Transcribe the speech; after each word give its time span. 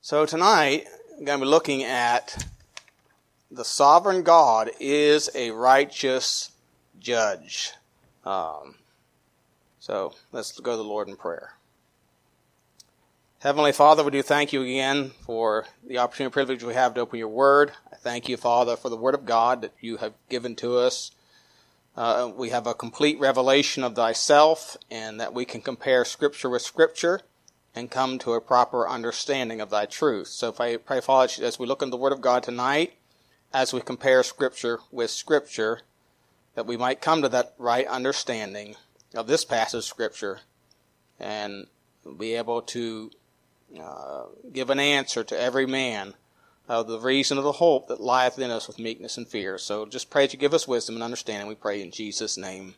So 0.00 0.24
tonight, 0.24 0.86
I'm 1.18 1.24
going 1.24 1.40
to 1.40 1.44
be 1.44 1.50
looking 1.50 1.82
at 1.82 2.46
the 3.50 3.64
sovereign 3.64 4.22
God 4.22 4.70
is 4.78 5.28
a 5.34 5.50
righteous 5.50 6.52
judge. 7.00 7.72
Um, 8.24 8.76
so 9.80 10.14
let's 10.30 10.58
go 10.60 10.70
to 10.70 10.76
the 10.76 10.84
Lord 10.84 11.08
in 11.08 11.16
prayer. 11.16 11.54
Heavenly 13.40 13.72
Father, 13.72 14.04
we 14.04 14.12
do 14.12 14.22
thank 14.22 14.52
you 14.52 14.62
again 14.62 15.10
for 15.22 15.66
the 15.84 15.98
opportunity 15.98 16.26
and 16.26 16.32
privilege 16.32 16.62
we 16.62 16.74
have 16.74 16.94
to 16.94 17.00
open 17.00 17.18
your 17.18 17.28
word. 17.28 17.72
I 17.92 17.96
thank 17.96 18.28
you, 18.28 18.36
Father, 18.36 18.76
for 18.76 18.90
the 18.90 18.96
word 18.96 19.14
of 19.14 19.26
God 19.26 19.62
that 19.62 19.72
you 19.80 19.96
have 19.96 20.14
given 20.28 20.54
to 20.56 20.76
us. 20.76 21.10
Uh, 21.96 22.30
we 22.34 22.50
have 22.50 22.68
a 22.68 22.74
complete 22.74 23.18
revelation 23.18 23.82
of 23.82 23.96
thyself 23.96 24.76
and 24.92 25.20
that 25.20 25.34
we 25.34 25.44
can 25.44 25.60
compare 25.60 26.04
scripture 26.04 26.48
with 26.48 26.62
scripture 26.62 27.22
and 27.78 27.90
come 27.90 28.18
to 28.18 28.34
a 28.34 28.40
proper 28.40 28.88
understanding 28.88 29.60
of 29.60 29.70
thy 29.70 29.86
truth. 29.86 30.26
So 30.28 30.48
if 30.48 30.60
I 30.60 30.76
pray, 30.76 31.00
Father, 31.00 31.32
as 31.42 31.58
we 31.58 31.66
look 31.66 31.80
in 31.80 31.90
the 31.90 31.96
word 31.96 32.12
of 32.12 32.20
God 32.20 32.42
tonight, 32.42 32.94
as 33.54 33.72
we 33.72 33.80
compare 33.80 34.22
scripture 34.22 34.80
with 34.90 35.10
scripture, 35.10 35.80
that 36.54 36.66
we 36.66 36.76
might 36.76 37.00
come 37.00 37.22
to 37.22 37.28
that 37.28 37.54
right 37.56 37.86
understanding 37.86 38.74
of 39.14 39.28
this 39.28 39.44
passage 39.44 39.78
of 39.78 39.84
scripture 39.84 40.40
and 41.20 41.68
be 42.18 42.34
able 42.34 42.62
to 42.62 43.10
uh, 43.80 44.24
give 44.52 44.70
an 44.70 44.80
answer 44.80 45.22
to 45.22 45.40
every 45.40 45.66
man 45.66 46.14
of 46.68 46.88
the 46.88 46.98
reason 46.98 47.38
of 47.38 47.44
the 47.44 47.52
hope 47.52 47.88
that 47.88 48.00
lieth 48.00 48.38
in 48.38 48.50
us 48.50 48.66
with 48.66 48.78
meekness 48.78 49.16
and 49.16 49.28
fear. 49.28 49.56
So 49.56 49.86
just 49.86 50.10
pray 50.10 50.24
that 50.24 50.32
you 50.32 50.38
give 50.38 50.52
us 50.52 50.68
wisdom 50.68 50.96
and 50.96 51.02
understanding. 51.04 51.48
We 51.48 51.54
pray 51.54 51.80
in 51.80 51.90
Jesus' 51.90 52.36
name. 52.36 52.74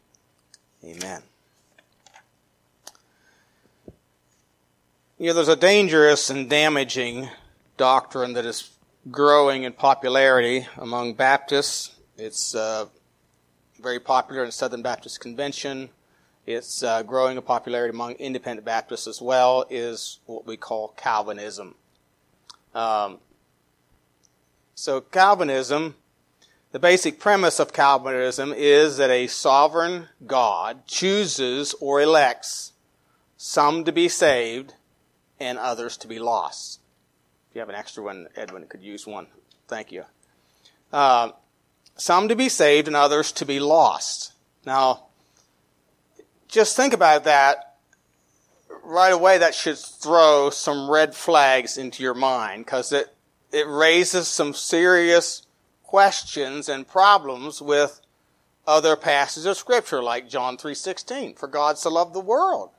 Amen. 0.84 1.22
You 5.20 5.26
know, 5.26 5.32
there's 5.34 5.48
a 5.48 5.54
dangerous 5.54 6.30
and 6.30 6.48
damaging 6.48 7.28
doctrine 7.76 8.32
that 8.32 8.46
is 8.46 8.70
growing 9.10 9.64
in 9.64 9.74
popularity 9.74 10.66
among 10.78 11.12
Baptists. 11.12 11.94
It's 12.16 12.54
uh, 12.54 12.86
very 13.78 14.00
popular 14.00 14.44
in 14.44 14.50
Southern 14.50 14.80
Baptist 14.80 15.20
Convention 15.20 15.90
it's 16.46 16.82
uh, 16.82 17.02
growing 17.02 17.36
in 17.36 17.42
popularity 17.42 17.94
among 17.94 18.12
independent 18.14 18.64
Baptists 18.64 19.06
as 19.06 19.20
well, 19.20 19.66
is 19.68 20.20
what 20.24 20.46
we 20.46 20.56
call 20.56 20.94
Calvinism. 20.96 21.74
Um, 22.74 23.18
so, 24.74 25.02
Calvinism, 25.02 25.96
the 26.72 26.78
basic 26.78 27.20
premise 27.20 27.60
of 27.60 27.74
Calvinism 27.74 28.54
is 28.56 28.96
that 28.96 29.10
a 29.10 29.26
sovereign 29.26 30.08
God 30.26 30.86
chooses 30.86 31.74
or 31.74 32.00
elects 32.00 32.72
some 33.36 33.84
to 33.84 33.92
be 33.92 34.08
saved 34.08 34.74
and 35.40 35.58
others 35.58 35.96
to 35.98 36.08
be 36.08 36.18
lost. 36.18 36.80
If 37.48 37.56
you 37.56 37.60
have 37.60 37.68
an 37.68 37.74
extra 37.74 38.02
one, 38.02 38.28
Edwin 38.36 38.66
could 38.68 38.82
use 38.82 39.06
one. 39.06 39.26
Thank 39.66 39.90
you. 39.90 40.04
Uh, 40.92 41.30
some 41.96 42.28
to 42.28 42.36
be 42.36 42.48
saved 42.48 42.86
and 42.86 42.96
others 42.96 43.32
to 43.32 43.46
be 43.46 43.58
lost. 43.58 44.32
Now, 44.64 45.06
just 46.46 46.76
think 46.76 46.92
about 46.92 47.24
that 47.24 47.76
right 48.84 49.12
away. 49.12 49.38
That 49.38 49.54
should 49.54 49.78
throw 49.78 50.50
some 50.50 50.90
red 50.90 51.14
flags 51.14 51.78
into 51.78 52.02
your 52.02 52.14
mind 52.14 52.64
because 52.64 52.92
it, 52.92 53.14
it 53.52 53.66
raises 53.66 54.28
some 54.28 54.54
serious 54.54 55.42
questions 55.82 56.68
and 56.68 56.86
problems 56.86 57.60
with 57.60 58.00
other 58.66 58.94
passages 58.94 59.46
of 59.46 59.56
scripture 59.56 60.00
like 60.00 60.28
John 60.28 60.56
3:16 60.56 61.36
for 61.36 61.48
God 61.48 61.76
so 61.76 61.90
loved 61.90 62.14
the 62.14 62.20
world 62.20 62.70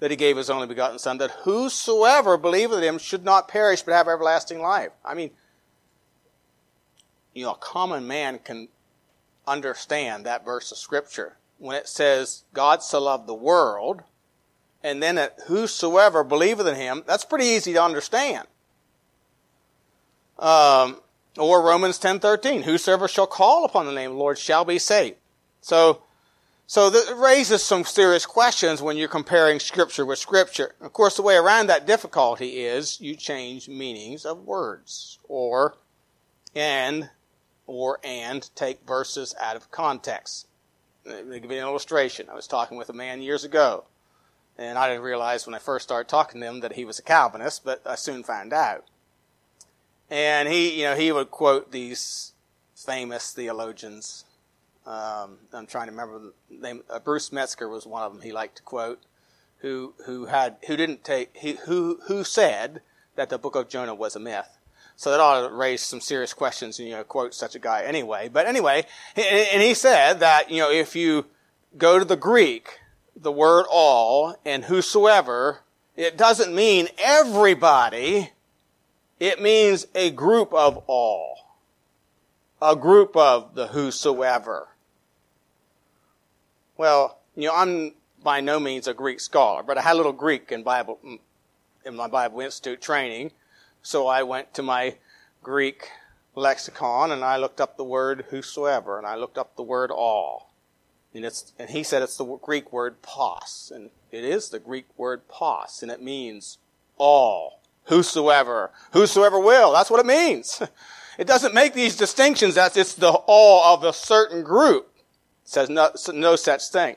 that 0.00 0.10
he 0.10 0.16
gave 0.16 0.36
his 0.36 0.50
only 0.50 0.66
begotten 0.66 0.98
son 0.98 1.18
that 1.18 1.30
whosoever 1.42 2.36
believeth 2.36 2.78
in 2.78 2.84
him 2.84 2.98
should 2.98 3.24
not 3.24 3.48
perish 3.48 3.82
but 3.82 3.94
have 3.94 4.08
everlasting 4.08 4.60
life. 4.60 4.92
I 5.04 5.14
mean 5.14 5.30
you 7.34 7.44
know 7.44 7.52
a 7.52 7.58
common 7.58 8.06
man 8.06 8.38
can 8.38 8.68
understand 9.46 10.26
that 10.26 10.44
verse 10.44 10.72
of 10.72 10.78
scripture 10.78 11.36
when 11.58 11.76
it 11.76 11.88
says 11.88 12.44
God 12.52 12.82
so 12.82 13.00
loved 13.00 13.26
the 13.26 13.34
world, 13.34 14.02
and 14.82 15.02
then 15.02 15.14
that 15.16 15.38
whosoever 15.46 16.22
believeth 16.22 16.66
in 16.66 16.74
him, 16.74 17.02
that's 17.06 17.24
pretty 17.24 17.46
easy 17.46 17.72
to 17.72 17.82
understand. 17.82 18.46
Um, 20.38 21.00
or 21.38 21.62
Romans 21.62 21.98
10:13, 21.98 22.62
whosoever 22.62 23.08
shall 23.08 23.26
call 23.26 23.64
upon 23.64 23.86
the 23.86 23.92
name 23.92 24.10
of 24.10 24.16
the 24.16 24.22
Lord 24.22 24.38
shall 24.38 24.64
be 24.64 24.78
saved. 24.78 25.16
So, 25.60 26.02
so 26.66 26.90
that 26.90 27.16
raises 27.16 27.62
some 27.62 27.84
serious 27.84 28.26
questions 28.26 28.82
when 28.82 28.96
you're 28.96 29.08
comparing 29.08 29.60
scripture 29.60 30.04
with 30.04 30.18
scripture. 30.18 30.74
Of 30.80 30.92
course, 30.92 31.16
the 31.16 31.22
way 31.22 31.36
around 31.36 31.68
that 31.68 31.86
difficulty 31.86 32.60
is 32.64 33.00
you 33.00 33.14
change 33.14 33.68
meanings 33.68 34.24
of 34.24 34.44
words, 34.44 35.18
or 35.28 35.76
and, 36.54 37.10
or 37.66 38.00
and 38.02 38.48
take 38.54 38.86
verses 38.86 39.34
out 39.40 39.56
of 39.56 39.70
context. 39.70 40.48
Let 41.04 41.26
me 41.26 41.38
give 41.38 41.52
you 41.52 41.58
an 41.58 41.64
illustration. 41.64 42.28
I 42.28 42.34
was 42.34 42.48
talking 42.48 42.76
with 42.76 42.88
a 42.88 42.92
man 42.92 43.22
years 43.22 43.44
ago, 43.44 43.84
and 44.58 44.76
I 44.76 44.88
didn't 44.88 45.04
realize 45.04 45.46
when 45.46 45.54
I 45.54 45.60
first 45.60 45.84
started 45.84 46.08
talking 46.08 46.40
to 46.40 46.46
him 46.48 46.60
that 46.60 46.72
he 46.72 46.84
was 46.84 46.98
a 46.98 47.02
Calvinist, 47.02 47.64
but 47.64 47.80
I 47.86 47.94
soon 47.94 48.24
found 48.24 48.52
out. 48.52 48.84
And 50.10 50.48
he, 50.48 50.80
you 50.80 50.84
know, 50.84 50.96
he 50.96 51.12
would 51.12 51.30
quote 51.30 51.70
these 51.70 52.32
famous 52.74 53.32
theologians. 53.32 54.24
Um, 54.86 55.38
I'm 55.52 55.66
trying 55.66 55.86
to 55.86 55.92
remember 55.92 56.20
the 56.20 56.32
name. 56.48 56.82
Uh, 56.88 57.00
Bruce 57.00 57.32
Metzger 57.32 57.68
was 57.68 57.86
one 57.86 58.02
of 58.02 58.12
them. 58.12 58.22
He 58.22 58.32
liked 58.32 58.56
to 58.58 58.62
quote, 58.62 59.02
who 59.58 59.94
who 60.04 60.26
had 60.26 60.56
who 60.66 60.76
didn't 60.76 61.02
take 61.02 61.30
he, 61.34 61.52
who 61.66 62.00
who 62.06 62.22
said 62.22 62.82
that 63.16 63.30
the 63.30 63.38
book 63.38 63.56
of 63.56 63.68
Jonah 63.68 63.94
was 63.94 64.14
a 64.14 64.20
myth. 64.20 64.58
So 64.94 65.10
that 65.10 65.20
ought 65.20 65.46
to 65.46 65.54
raise 65.54 65.82
some 65.82 66.00
serious 66.00 66.32
questions, 66.32 66.78
you 66.78 66.90
know, 66.90 67.04
quote 67.04 67.34
such 67.34 67.54
a 67.54 67.58
guy 67.58 67.82
anyway. 67.82 68.30
But 68.32 68.46
anyway, 68.46 68.86
and 69.14 69.62
he 69.62 69.74
said 69.74 70.20
that, 70.20 70.50
you 70.50 70.58
know, 70.58 70.70
if 70.70 70.96
you 70.96 71.26
go 71.76 71.98
to 71.98 72.04
the 72.04 72.16
Greek, 72.16 72.78
the 73.14 73.32
word 73.32 73.66
all 73.70 74.36
and 74.46 74.64
whosoever, 74.64 75.60
it 75.96 76.16
doesn't 76.16 76.54
mean 76.54 76.88
everybody. 76.98 78.32
It 79.20 79.40
means 79.42 79.86
a 79.94 80.10
group 80.10 80.52
of 80.54 80.82
all. 80.86 81.58
A 82.62 82.74
group 82.74 83.14
of 83.16 83.54
the 83.54 83.68
whosoever. 83.68 84.68
Well, 86.76 87.18
you 87.34 87.48
know, 87.48 87.54
I'm 87.54 87.92
by 88.22 88.40
no 88.40 88.58
means 88.58 88.88
a 88.88 88.94
Greek 88.94 89.20
scholar, 89.20 89.62
but 89.62 89.78
I 89.78 89.82
had 89.82 89.94
a 89.94 89.96
little 89.96 90.12
Greek 90.12 90.50
in 90.52 90.62
Bible, 90.62 90.98
mm, 91.04 91.20
in 91.84 91.96
my 91.96 92.08
Bible 92.08 92.40
Institute 92.40 92.82
training. 92.82 93.30
So 93.82 94.06
I 94.08 94.24
went 94.24 94.52
to 94.54 94.62
my 94.62 94.96
Greek 95.42 95.88
lexicon 96.34 97.12
and 97.12 97.24
I 97.24 97.36
looked 97.36 97.60
up 97.60 97.76
the 97.76 97.84
word 97.84 98.26
whosoever 98.30 98.98
and 98.98 99.06
I 99.06 99.14
looked 99.14 99.38
up 99.38 99.56
the 99.56 99.62
word 99.62 99.90
all. 99.90 100.52
And, 101.14 101.24
it's, 101.24 101.52
and 101.58 101.70
he 101.70 101.82
said 101.82 102.02
it's 102.02 102.16
the 102.16 102.24
Greek 102.24 102.72
word 102.72 103.00
pos. 103.00 103.72
And 103.74 103.90
it 104.10 104.24
is 104.24 104.50
the 104.50 104.58
Greek 104.58 104.86
word 104.98 105.28
pos. 105.28 105.82
And 105.82 105.90
it 105.90 106.02
means 106.02 106.58
all. 106.98 107.60
Whosoever. 107.84 108.72
Whosoever 108.92 109.38
will. 109.38 109.72
That's 109.72 109.90
what 109.90 110.00
it 110.00 110.06
means. 110.06 110.62
It 111.18 111.26
doesn't 111.26 111.54
make 111.54 111.72
these 111.72 111.96
distinctions 111.96 112.56
that 112.56 112.76
it's 112.76 112.92
the 112.92 113.10
all 113.10 113.74
of 113.74 113.84
a 113.84 113.94
certain 113.94 114.42
group. 114.42 114.95
Says 115.46 115.70
no, 115.70 115.90
no 116.12 116.36
such 116.36 116.68
thing. 116.68 116.96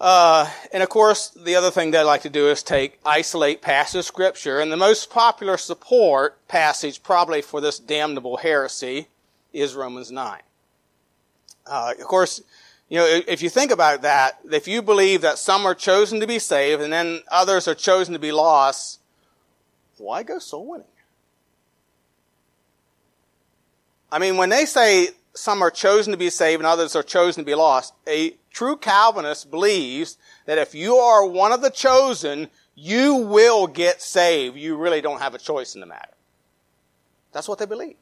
Uh, 0.00 0.50
and 0.72 0.82
of 0.82 0.88
course, 0.88 1.28
the 1.28 1.54
other 1.54 1.70
thing 1.70 1.90
they 1.90 2.02
like 2.02 2.22
to 2.22 2.30
do 2.30 2.48
is 2.48 2.62
take, 2.62 2.98
isolate 3.06 3.62
passage 3.62 4.00
of 4.00 4.04
scripture. 4.04 4.58
And 4.58 4.72
the 4.72 4.76
most 4.76 5.10
popular 5.10 5.56
support 5.56 6.46
passage 6.48 7.02
probably 7.02 7.40
for 7.40 7.60
this 7.60 7.78
damnable 7.78 8.38
heresy 8.38 9.06
is 9.52 9.74
Romans 9.74 10.10
9. 10.10 10.40
Uh, 11.66 11.94
of 11.98 12.04
course, 12.04 12.42
you 12.88 12.98
know, 12.98 13.06
if 13.28 13.42
you 13.42 13.48
think 13.48 13.70
about 13.70 14.02
that, 14.02 14.40
if 14.50 14.66
you 14.66 14.82
believe 14.82 15.20
that 15.20 15.38
some 15.38 15.64
are 15.64 15.74
chosen 15.74 16.18
to 16.18 16.26
be 16.26 16.40
saved 16.40 16.82
and 16.82 16.92
then 16.92 17.20
others 17.30 17.68
are 17.68 17.74
chosen 17.74 18.12
to 18.14 18.18
be 18.18 18.32
lost, 18.32 18.98
why 19.98 20.24
go 20.24 20.40
soul 20.40 20.66
winning? 20.66 20.86
I 24.10 24.18
mean, 24.18 24.36
when 24.36 24.48
they 24.48 24.64
say 24.64 25.10
some 25.40 25.62
are 25.62 25.70
chosen 25.70 26.12
to 26.12 26.16
be 26.16 26.30
saved 26.30 26.60
and 26.60 26.66
others 26.66 26.94
are 26.94 27.02
chosen 27.02 27.42
to 27.42 27.46
be 27.46 27.54
lost, 27.54 27.94
a 28.06 28.36
true 28.52 28.76
Calvinist 28.76 29.50
believes 29.50 30.18
that 30.46 30.58
if 30.58 30.74
you 30.74 30.96
are 30.96 31.26
one 31.26 31.52
of 31.52 31.62
the 31.62 31.70
chosen, 31.70 32.50
you 32.74 33.16
will 33.16 33.66
get 33.66 34.02
saved. 34.02 34.56
You 34.56 34.76
really 34.76 35.00
don't 35.00 35.20
have 35.20 35.34
a 35.34 35.38
choice 35.38 35.74
in 35.74 35.80
the 35.80 35.86
matter. 35.86 36.12
That's 37.32 37.48
what 37.48 37.58
they 37.58 37.66
believe. 37.66 37.96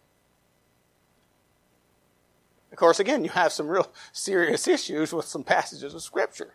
Of 2.72 2.78
course, 2.78 3.00
again, 3.00 3.24
you 3.24 3.30
have 3.30 3.52
some 3.52 3.68
real 3.68 3.90
serious 4.12 4.68
issues 4.68 5.12
with 5.12 5.26
some 5.26 5.44
passages 5.44 5.94
of 5.94 6.02
Scripture. 6.02 6.54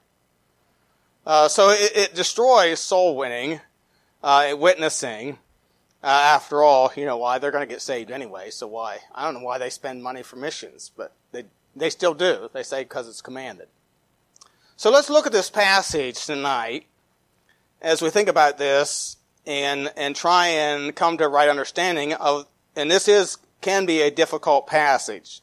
Uh, 1.26 1.48
so 1.48 1.70
it, 1.70 1.92
it, 1.96 2.16
destroys 2.16 2.80
soul 2.80 3.16
winning, 3.16 3.62
uh, 4.22 4.54
witnessing. 4.58 5.40
Uh, 6.04 6.08
after 6.08 6.62
all, 6.62 6.92
you 6.98 7.06
know 7.06 7.18
why 7.18 7.38
they're 7.38 7.52
going 7.52 7.66
to 7.66 7.74
get 7.74 7.82
saved 7.82 8.12
anyway. 8.12 8.50
So 8.50 8.68
why? 8.68 9.00
I 9.16 9.24
don't 9.24 9.36
know 9.36 9.46
why 9.46 9.58
they 9.58 9.70
spend 9.70 10.04
money 10.04 10.22
for 10.22 10.36
missions, 10.36 10.92
but 10.96 11.14
they 11.32 11.46
they 11.76 11.90
still 11.90 12.14
do. 12.14 12.50
They 12.54 12.64
say 12.64 12.84
because 12.84 13.08
it's 13.08 13.22
commanded. 13.22 13.68
So 14.76 14.92
let's 14.92 15.10
look 15.10 15.26
at 15.26 15.32
this 15.32 15.50
passage 15.50 16.26
tonight 16.26 16.88
as 17.82 18.02
we 18.02 18.10
think 18.10 18.28
about 18.28 18.58
this 18.58 19.18
and, 19.46 19.92
and 19.96 20.16
try 20.16 20.48
and 20.48 20.96
come 20.96 21.18
to 21.18 21.26
a 21.26 21.30
right 21.30 21.50
understanding 21.50 22.14
of, 22.14 22.48
and 22.76 22.90
this 22.90 23.08
is, 23.08 23.38
can 23.62 23.86
be 23.86 24.02
a 24.02 24.12
difficult 24.12 24.68
passage. 24.68 25.42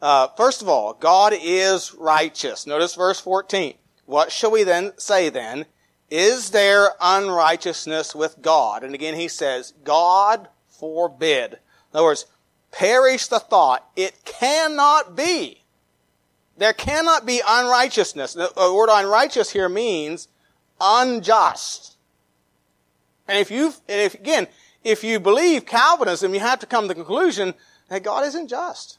Uh, 0.00 0.28
first 0.36 0.62
of 0.62 0.68
all, 0.68 0.94
God 0.94 1.32
is 1.38 1.94
righteous. 1.94 2.66
Notice 2.66 2.94
verse 2.94 3.20
14. 3.20 3.74
What 4.06 4.32
shall 4.32 4.50
we 4.50 4.64
then 4.64 4.92
say 4.96 5.28
then? 5.28 5.66
Is 6.12 6.50
there 6.50 6.90
unrighteousness 7.00 8.14
with 8.14 8.42
God? 8.42 8.84
And 8.84 8.94
again 8.94 9.14
he 9.14 9.28
says, 9.28 9.72
God 9.82 10.48
forbid. 10.68 11.52
In 11.54 11.58
other 11.94 12.04
words, 12.04 12.26
perish 12.70 13.28
the 13.28 13.38
thought. 13.38 13.88
It 13.96 14.22
cannot 14.26 15.16
be. 15.16 15.62
There 16.58 16.74
cannot 16.74 17.24
be 17.24 17.40
unrighteousness. 17.48 18.34
The 18.34 18.52
word 18.56 18.90
unrighteous 18.92 19.52
here 19.52 19.70
means 19.70 20.28
unjust. 20.78 21.96
And 23.26 23.38
if 23.38 23.50
you, 23.50 23.72
and 23.88 24.02
if 24.02 24.12
again, 24.12 24.48
if 24.84 25.02
you 25.02 25.18
believe 25.18 25.64
Calvinism, 25.64 26.34
you 26.34 26.40
have 26.40 26.58
to 26.58 26.66
come 26.66 26.84
to 26.84 26.88
the 26.88 26.94
conclusion 26.94 27.54
that 27.88 28.02
God 28.02 28.26
isn't 28.26 28.48
just. 28.48 28.98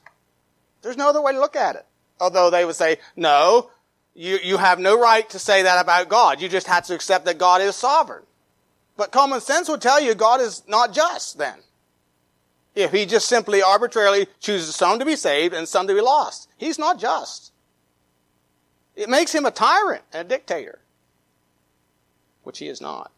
There's 0.81 0.97
no 0.97 1.09
other 1.09 1.21
way 1.21 1.33
to 1.33 1.39
look 1.39 1.55
at 1.55 1.75
it. 1.75 1.85
Although 2.19 2.49
they 2.49 2.65
would 2.65 2.75
say, 2.75 2.97
no, 3.15 3.69
you, 4.15 4.37
you 4.43 4.57
have 4.57 4.79
no 4.79 4.99
right 4.99 5.27
to 5.31 5.39
say 5.39 5.63
that 5.63 5.81
about 5.81 6.09
God. 6.09 6.41
You 6.41 6.49
just 6.49 6.67
have 6.67 6.85
to 6.85 6.95
accept 6.95 7.25
that 7.25 7.37
God 7.37 7.61
is 7.61 7.75
sovereign. 7.75 8.23
But 8.95 9.11
common 9.11 9.41
sense 9.41 9.69
would 9.69 9.81
tell 9.81 9.99
you 9.99 10.13
God 10.13 10.39
is 10.39 10.63
not 10.67 10.93
just 10.93 11.37
then. 11.37 11.57
If 12.75 12.91
he 12.91 13.05
just 13.05 13.27
simply 13.27 13.61
arbitrarily 13.61 14.27
chooses 14.39 14.75
some 14.75 14.99
to 14.99 15.05
be 15.05 15.15
saved 15.15 15.53
and 15.53 15.67
some 15.67 15.87
to 15.87 15.93
be 15.93 16.01
lost. 16.01 16.49
He's 16.57 16.79
not 16.79 16.99
just. 16.99 17.51
It 18.95 19.09
makes 19.09 19.33
him 19.33 19.45
a 19.45 19.51
tyrant 19.51 20.03
and 20.11 20.25
a 20.25 20.29
dictator, 20.29 20.79
which 22.43 22.59
he 22.59 22.67
is 22.67 22.81
not. 22.81 23.11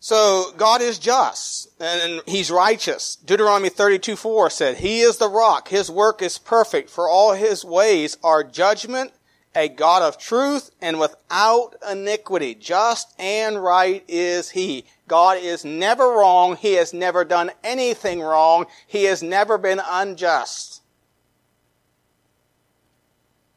So 0.00 0.52
God 0.56 0.80
is 0.80 0.98
just 0.98 1.68
and 1.80 2.22
he's 2.26 2.50
righteous. 2.50 3.16
Deuteronomy 3.16 3.68
32, 3.68 4.16
4 4.16 4.50
said, 4.50 4.76
He 4.76 5.00
is 5.00 5.16
the 5.16 5.28
rock. 5.28 5.68
His 5.68 5.90
work 5.90 6.22
is 6.22 6.38
perfect 6.38 6.88
for 6.88 7.08
all 7.08 7.32
his 7.32 7.64
ways 7.64 8.16
are 8.22 8.44
judgment, 8.44 9.12
a 9.56 9.68
God 9.68 10.02
of 10.02 10.18
truth 10.18 10.70
and 10.80 11.00
without 11.00 11.74
iniquity. 11.90 12.54
Just 12.54 13.12
and 13.18 13.62
right 13.62 14.04
is 14.06 14.50
he. 14.50 14.84
God 15.08 15.38
is 15.38 15.64
never 15.64 16.06
wrong. 16.06 16.56
He 16.56 16.74
has 16.74 16.94
never 16.94 17.24
done 17.24 17.50
anything 17.64 18.20
wrong. 18.20 18.66
He 18.86 19.04
has 19.04 19.22
never 19.22 19.58
been 19.58 19.80
unjust. 19.84 20.82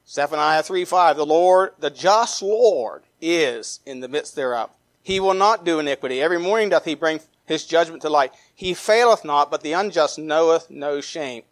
Zephaniah 0.08 0.64
3, 0.64 0.86
5, 0.86 1.18
the 1.18 1.26
Lord, 1.26 1.72
the 1.80 1.90
just 1.90 2.42
Lord 2.42 3.04
is 3.22 3.80
in 3.86 4.00
the 4.00 4.10
midst 4.10 4.36
thereof. 4.36 4.72
He 5.04 5.20
will 5.20 5.34
not 5.34 5.66
do 5.66 5.80
iniquity. 5.80 6.22
Every 6.22 6.40
morning 6.40 6.70
doth 6.70 6.86
he 6.86 6.96
bring 6.96 7.20
his 7.46 7.66
judgment 7.66 8.02
to 8.04 8.10
light. 8.10 8.32
He 8.54 8.74
faileth 8.74 9.26
not, 9.26 9.50
but 9.50 9.62
the 9.62 9.74
unjust 9.74 10.20
knoweth 10.20 10.70
no 10.70 11.02
shame. 11.02 11.44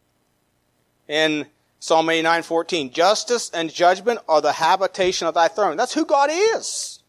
In 1.07 1.47
Psalm 1.79 2.09
89, 2.09 2.43
14, 2.43 2.91
justice 2.91 3.49
and 3.53 3.73
judgment 3.73 4.19
are 4.27 4.41
the 4.41 4.53
habitation 4.53 5.27
of 5.27 5.33
thy 5.33 5.47
throne. 5.47 5.77
That's 5.77 5.93
who 5.93 6.05
God 6.05 6.29
is. 6.31 6.99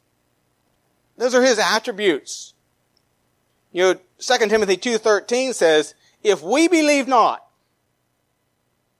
Those 1.16 1.34
are 1.34 1.42
his 1.42 1.58
attributes. 1.58 2.54
You 3.72 3.82
know, 3.82 3.94
2 4.18 4.48
Timothy 4.48 4.76
2.13 4.76 5.54
says, 5.54 5.94
if 6.22 6.42
we 6.42 6.66
believe 6.68 7.06
not, 7.06 7.46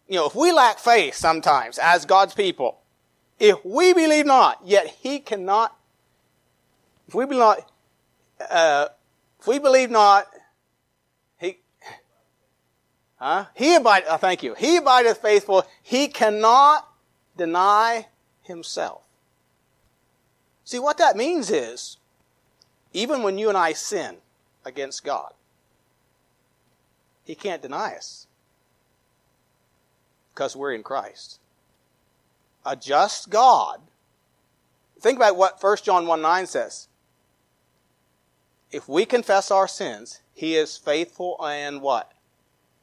you 0.06 0.16
know, 0.16 0.26
if 0.26 0.34
we 0.34 0.52
lack 0.52 0.78
faith 0.78 1.14
sometimes 1.14 1.78
as 1.78 2.04
God's 2.04 2.34
people, 2.34 2.80
if 3.38 3.64
we 3.64 3.94
believe 3.94 4.26
not, 4.26 4.60
yet 4.64 4.86
he 4.86 5.18
cannot 5.18 5.74
if 7.10 7.14
we 7.16 7.26
believe 7.26 7.40
not, 7.40 7.72
uh, 8.48 8.86
if 9.40 9.46
we 9.48 9.58
believe 9.58 9.90
not, 9.90 10.28
he, 11.40 11.58
huh? 13.16 13.46
He 13.56 13.74
abide, 13.74 14.04
oh, 14.08 14.16
thank 14.16 14.44
you. 14.44 14.54
He 14.54 14.76
abideth 14.76 15.18
faithful. 15.18 15.66
He 15.82 16.06
cannot 16.06 16.88
deny 17.36 18.06
himself. 18.42 19.02
See, 20.62 20.78
what 20.78 20.98
that 20.98 21.16
means 21.16 21.50
is, 21.50 21.96
even 22.92 23.24
when 23.24 23.38
you 23.38 23.48
and 23.48 23.58
I 23.58 23.72
sin 23.72 24.18
against 24.64 25.02
God, 25.02 25.32
he 27.24 27.34
can't 27.34 27.60
deny 27.60 27.96
us 27.96 28.28
because 30.32 30.54
we're 30.54 30.74
in 30.74 30.84
Christ. 30.84 31.40
A 32.64 32.76
just 32.76 33.30
God. 33.30 33.80
Think 35.00 35.16
about 35.16 35.36
what 35.36 35.60
1 35.60 35.78
John 35.82 36.06
1 36.06 36.22
9 36.22 36.46
says 36.46 36.86
if 38.72 38.88
we 38.88 39.04
confess 39.04 39.50
our 39.50 39.68
sins, 39.68 40.20
he 40.32 40.56
is 40.56 40.76
faithful 40.76 41.36
and 41.44 41.82
what? 41.82 42.12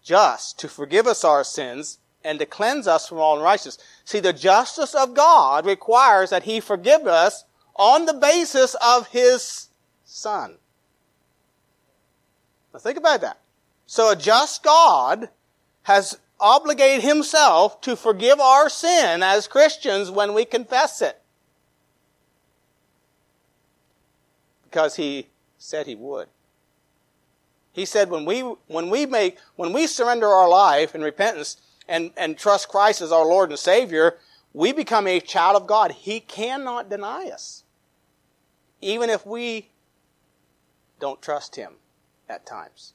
Just 0.03 0.59
to 0.59 0.67
forgive 0.67 1.07
us 1.07 1.23
our 1.23 1.43
sins 1.43 1.99
and 2.23 2.39
to 2.39 2.45
cleanse 2.45 2.87
us 2.87 3.07
from 3.07 3.19
all 3.19 3.37
unrighteousness. 3.37 3.77
See, 4.03 4.19
the 4.19 4.33
justice 4.33 4.93
of 4.93 5.13
God 5.13 5.65
requires 5.65 6.29
that 6.29 6.43
he 6.43 6.59
forgive 6.59 7.07
us 7.07 7.45
on 7.75 8.05
the 8.05 8.13
basis 8.13 8.75
of 8.75 9.07
his 9.07 9.69
son. 10.03 10.55
Now 12.73 12.79
think 12.79 12.97
about 12.97 13.21
that. 13.21 13.39
So 13.85 14.11
a 14.11 14.15
just 14.15 14.63
God 14.63 15.29
has 15.83 16.19
obligated 16.39 17.03
himself 17.03 17.79
to 17.81 17.95
forgive 17.95 18.39
our 18.39 18.69
sin 18.69 19.23
as 19.23 19.47
Christians 19.47 20.11
when 20.11 20.33
we 20.33 20.43
confess 20.43 21.01
it. 21.01 21.21
Because 24.65 24.97
he 24.97 25.27
said 25.57 25.87
he 25.87 25.95
would. 25.95 26.27
He 27.71 27.85
said 27.85 28.09
when 28.09 28.25
we, 28.25 28.41
when 28.41 28.89
we 28.89 29.05
make, 29.05 29.37
when 29.55 29.71
we 29.71 29.85
surrender 29.85 30.27
our 30.27 30.49
life 30.49 30.95
in 30.95 31.01
repentance 31.01 31.57
and, 31.87 32.11
and 32.17 32.37
trust 32.37 32.69
Christ 32.69 33.01
as 33.01 33.11
our 33.11 33.25
Lord 33.25 33.49
and 33.49 33.59
Savior, 33.59 34.17
we 34.53 34.71
become 34.71 35.05
a 35.05 35.19
child 35.19 35.55
of 35.55 35.67
God. 35.67 35.91
He 35.91 36.19
cannot 36.19 36.89
deny 36.89 37.29
us. 37.29 37.63
Even 38.81 39.09
if 39.09 39.25
we 39.25 39.69
don't 40.99 41.21
trust 41.21 41.55
Him 41.55 41.73
at 42.27 42.45
times. 42.45 42.93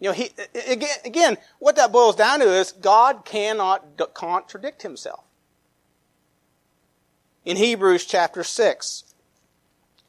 You 0.00 0.08
know, 0.10 0.14
he, 0.14 0.30
again, 0.68 0.96
again, 1.04 1.36
what 1.58 1.74
that 1.76 1.90
boils 1.90 2.14
down 2.14 2.38
to 2.40 2.46
is 2.46 2.70
God 2.70 3.24
cannot 3.24 4.14
contradict 4.14 4.82
Himself. 4.82 5.24
In 7.44 7.56
Hebrews 7.56 8.04
chapter 8.04 8.44
6, 8.44 9.07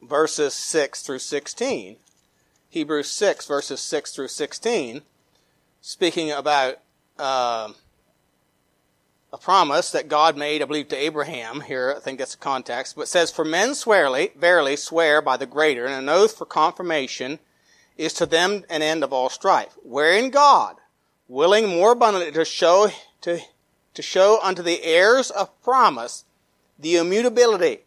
verses 0.01 0.53
6 0.53 1.01
through 1.01 1.19
16. 1.19 1.97
Hebrews 2.69 3.09
6, 3.09 3.47
verses 3.47 3.79
6 3.79 4.11
through 4.13 4.27
16, 4.27 5.01
speaking 5.81 6.31
about 6.31 6.79
uh, 7.17 7.69
a 9.33 9.37
promise 9.37 9.91
that 9.91 10.07
God 10.07 10.37
made, 10.37 10.61
I 10.61 10.65
believe, 10.65 10.87
to 10.89 10.95
Abraham 10.95 11.61
here. 11.61 11.95
I 11.97 11.99
think 11.99 12.19
that's 12.19 12.35
the 12.35 12.41
context. 12.41 12.95
But 12.95 13.07
says, 13.07 13.31
For 13.31 13.43
men 13.43 13.73
swearly, 13.73 14.31
verily 14.37 14.75
swear 14.75 15.21
by 15.21 15.35
the 15.35 15.47
greater, 15.47 15.85
and 15.85 15.95
an 15.95 16.09
oath 16.09 16.37
for 16.37 16.45
confirmation 16.45 17.39
is 17.97 18.13
to 18.13 18.27
them 18.27 18.63
an 18.69 18.83
end 18.83 19.03
of 19.03 19.11
all 19.11 19.29
strife. 19.29 19.75
Wherein 19.83 20.29
God, 20.29 20.77
willing 21.27 21.67
more 21.67 21.93
abundantly 21.93 22.31
to 22.31 22.45
show, 22.45 22.91
to, 23.21 23.39
to 23.95 24.01
show 24.03 24.39
unto 24.43 24.61
the 24.61 24.83
heirs 24.83 25.31
of 25.31 25.59
promise 25.63 26.23
the 26.77 26.97
immutability 26.97 27.79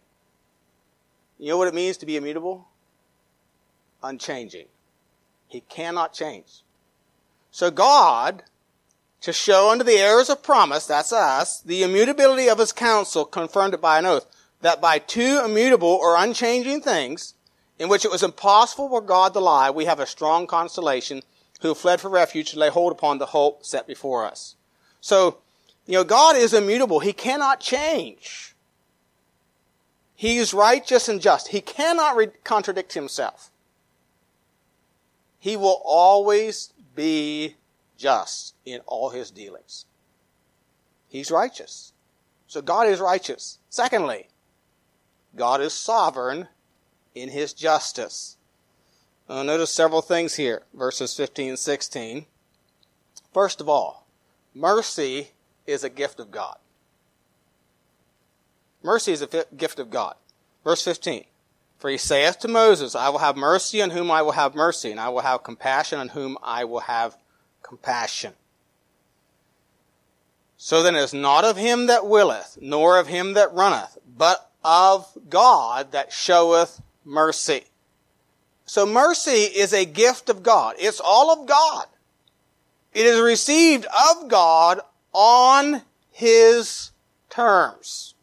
you 1.42 1.48
know 1.48 1.58
what 1.58 1.66
it 1.66 1.74
means 1.74 1.96
to 1.96 2.06
be 2.06 2.16
immutable? 2.16 2.68
Unchanging. 4.00 4.66
He 5.48 5.62
cannot 5.62 6.12
change. 6.12 6.62
So 7.50 7.68
God, 7.68 8.44
to 9.22 9.32
show 9.32 9.68
unto 9.72 9.82
the 9.82 9.98
heirs 9.98 10.30
of 10.30 10.44
promise, 10.44 10.86
that's 10.86 11.12
us, 11.12 11.60
the 11.60 11.82
immutability 11.82 12.48
of 12.48 12.60
his 12.60 12.70
counsel, 12.70 13.24
confirmed 13.24 13.74
it 13.74 13.80
by 13.80 13.98
an 13.98 14.06
oath, 14.06 14.24
that 14.60 14.80
by 14.80 15.00
two 15.00 15.42
immutable 15.44 15.88
or 15.88 16.16
unchanging 16.16 16.80
things, 16.80 17.34
in 17.76 17.88
which 17.88 18.04
it 18.04 18.12
was 18.12 18.22
impossible 18.22 18.88
for 18.88 19.00
God 19.00 19.32
to 19.32 19.40
lie, 19.40 19.68
we 19.68 19.86
have 19.86 19.98
a 19.98 20.06
strong 20.06 20.46
consolation 20.46 21.22
who 21.60 21.74
fled 21.74 22.00
for 22.00 22.08
refuge 22.08 22.52
to 22.52 22.58
lay 22.60 22.68
hold 22.68 22.92
upon 22.92 23.18
the 23.18 23.26
hope 23.26 23.66
set 23.66 23.88
before 23.88 24.24
us. 24.24 24.54
So, 25.00 25.38
you 25.86 25.94
know, 25.94 26.04
God 26.04 26.36
is 26.36 26.54
immutable. 26.54 27.00
He 27.00 27.12
cannot 27.12 27.58
change. 27.58 28.51
He 30.14 30.38
is 30.38 30.54
righteous 30.54 31.08
and 31.08 31.20
just. 31.20 31.48
He 31.48 31.60
cannot 31.60 32.16
re- 32.16 32.28
contradict 32.44 32.92
himself. 32.94 33.50
He 35.38 35.56
will 35.56 35.82
always 35.84 36.72
be 36.94 37.56
just 37.96 38.54
in 38.64 38.80
all 38.86 39.10
his 39.10 39.30
dealings. 39.30 39.86
He's 41.08 41.30
righteous. 41.30 41.92
So 42.46 42.62
God 42.62 42.86
is 42.86 43.00
righteous. 43.00 43.58
Secondly, 43.68 44.28
God 45.34 45.60
is 45.60 45.72
sovereign 45.72 46.48
in 47.14 47.30
his 47.30 47.52
justice. 47.52 48.36
Uh, 49.28 49.42
notice 49.42 49.70
several 49.70 50.02
things 50.02 50.34
here, 50.34 50.62
verses 50.74 51.16
15 51.16 51.50
and 51.50 51.58
16. 51.58 52.26
First 53.32 53.60
of 53.60 53.68
all, 53.68 54.06
mercy 54.54 55.30
is 55.66 55.84
a 55.84 55.90
gift 55.90 56.20
of 56.20 56.30
God. 56.30 56.56
Mercy 58.82 59.12
is 59.12 59.22
a 59.22 59.46
gift 59.56 59.78
of 59.78 59.90
God. 59.90 60.14
Verse 60.64 60.82
15. 60.82 61.24
For 61.78 61.90
he 61.90 61.98
saith 61.98 62.38
to 62.40 62.48
Moses, 62.48 62.94
I 62.94 63.08
will 63.08 63.18
have 63.18 63.36
mercy 63.36 63.82
on 63.82 63.90
whom 63.90 64.10
I 64.10 64.22
will 64.22 64.32
have 64.32 64.54
mercy, 64.54 64.90
and 64.90 65.00
I 65.00 65.08
will 65.08 65.20
have 65.20 65.42
compassion 65.42 65.98
on 65.98 66.08
whom 66.08 66.38
I 66.42 66.64
will 66.64 66.80
have 66.80 67.16
compassion. 67.62 68.34
So 70.56 70.82
then 70.82 70.94
it 70.94 71.00
is 71.00 71.12
not 71.12 71.44
of 71.44 71.56
him 71.56 71.86
that 71.86 72.06
willeth, 72.06 72.56
nor 72.60 72.98
of 72.98 73.08
him 73.08 73.34
that 73.34 73.52
runneth, 73.52 73.98
but 74.16 74.48
of 74.62 75.08
God 75.28 75.90
that 75.90 76.12
showeth 76.12 76.80
mercy. 77.04 77.64
So 78.64 78.86
mercy 78.86 79.42
is 79.42 79.72
a 79.72 79.84
gift 79.84 80.30
of 80.30 80.42
God. 80.42 80.76
It's 80.78 81.00
all 81.00 81.32
of 81.32 81.48
God. 81.48 81.86
It 82.94 83.06
is 83.06 83.20
received 83.20 83.86
of 83.86 84.28
God 84.28 84.80
on 85.12 85.82
His 86.10 86.90
terms. 87.28 88.14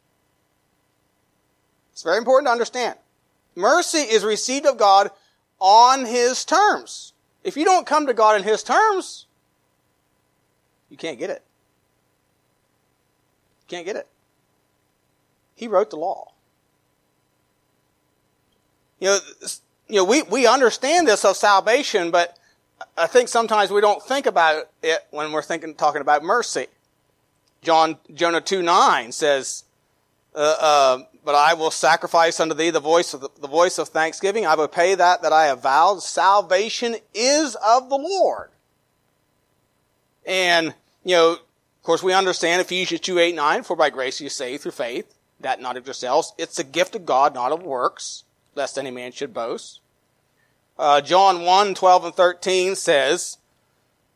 It's 2.00 2.04
very 2.06 2.18
important 2.18 2.48
to 2.48 2.54
understand. 2.54 2.96
Mercy 3.56 3.98
is 3.98 4.24
received 4.24 4.66
of 4.66 4.78
God 4.78 5.12
on 5.60 6.06
His 6.06 6.46
terms. 6.46 7.12
If 7.44 7.58
you 7.58 7.66
don't 7.66 7.86
come 7.86 8.08
to 8.08 8.14
God 8.14 8.38
in 8.38 8.44
His 8.44 8.64
terms, 8.64 9.26
you 10.90 10.96
can't 10.96 11.20
get 11.20 11.30
it. 11.30 11.44
You 13.60 13.66
can't 13.68 13.86
get 13.86 13.98
it. 13.98 14.08
He 15.56 15.68
wrote 15.68 15.90
the 15.90 15.98
law. 15.98 16.32
You 19.02 19.10
know, 19.10 19.20
you 19.90 19.96
know, 19.98 20.06
we, 20.06 20.22
we 20.22 20.48
understand 20.48 21.06
this 21.06 21.26
of 21.26 21.36
salvation, 21.36 22.12
but 22.12 22.38
I 22.98 23.08
think 23.08 23.28
sometimes 23.28 23.72
we 23.72 23.82
don't 23.82 24.02
think 24.02 24.26
about 24.26 24.70
it 24.82 25.06
when 25.12 25.34
we're 25.34 25.42
thinking, 25.42 25.76
talking 25.76 26.00
about 26.00 26.24
mercy. 26.24 26.68
John, 27.62 27.98
Jonah 28.14 28.40
2 28.40 28.62
9 28.62 29.12
says, 29.12 29.66
uh, 30.34 30.56
uh, 30.62 31.00
but 31.30 31.36
I 31.36 31.54
will 31.54 31.70
sacrifice 31.70 32.40
unto 32.40 32.56
thee 32.56 32.72
the 32.72 32.80
voice 32.80 33.14
of 33.14 33.22
the, 33.22 33.30
the, 33.40 33.48
voice 33.48 33.78
of 33.78 33.90
thanksgiving. 33.90 34.48
I 34.48 34.56
will 34.56 34.68
pay 34.68 34.96
that 34.96 35.22
that 35.22 35.32
I 35.32 35.46
have 35.46 35.62
vowed. 35.62 36.02
Salvation 36.02 36.96
is 37.14 37.56
of 37.64 37.88
the 37.88 37.98
Lord. 37.98 38.50
And, 40.26 40.74
you 41.04 41.16
know, 41.16 41.34
of 41.34 41.84
course 41.84 42.02
we 42.02 42.14
understand 42.14 42.62
Ephesians 42.62 43.02
2, 43.02 43.20
8, 43.20 43.36
9, 43.36 43.62
for 43.62 43.76
by 43.76 43.92
grace 43.92 44.20
you 44.20 44.28
saved 44.28 44.64
through 44.64 44.72
faith, 44.72 45.14
that 45.40 45.62
not 45.62 45.78
of 45.78 45.86
yourselves. 45.86 46.34
It's 46.40 46.58
a 46.58 46.64
gift 46.64 46.96
of 46.96 47.06
God, 47.06 47.36
not 47.36 47.52
of 47.52 47.62
works, 47.62 48.24
lest 48.56 48.80
any 48.80 48.90
man 48.90 49.12
should 49.12 49.32
boast. 49.32 49.82
Uh, 50.80 51.00
John 51.00 51.44
1, 51.44 51.76
12 51.76 52.06
and 52.06 52.16
13 52.16 52.76
says, 52.76 53.38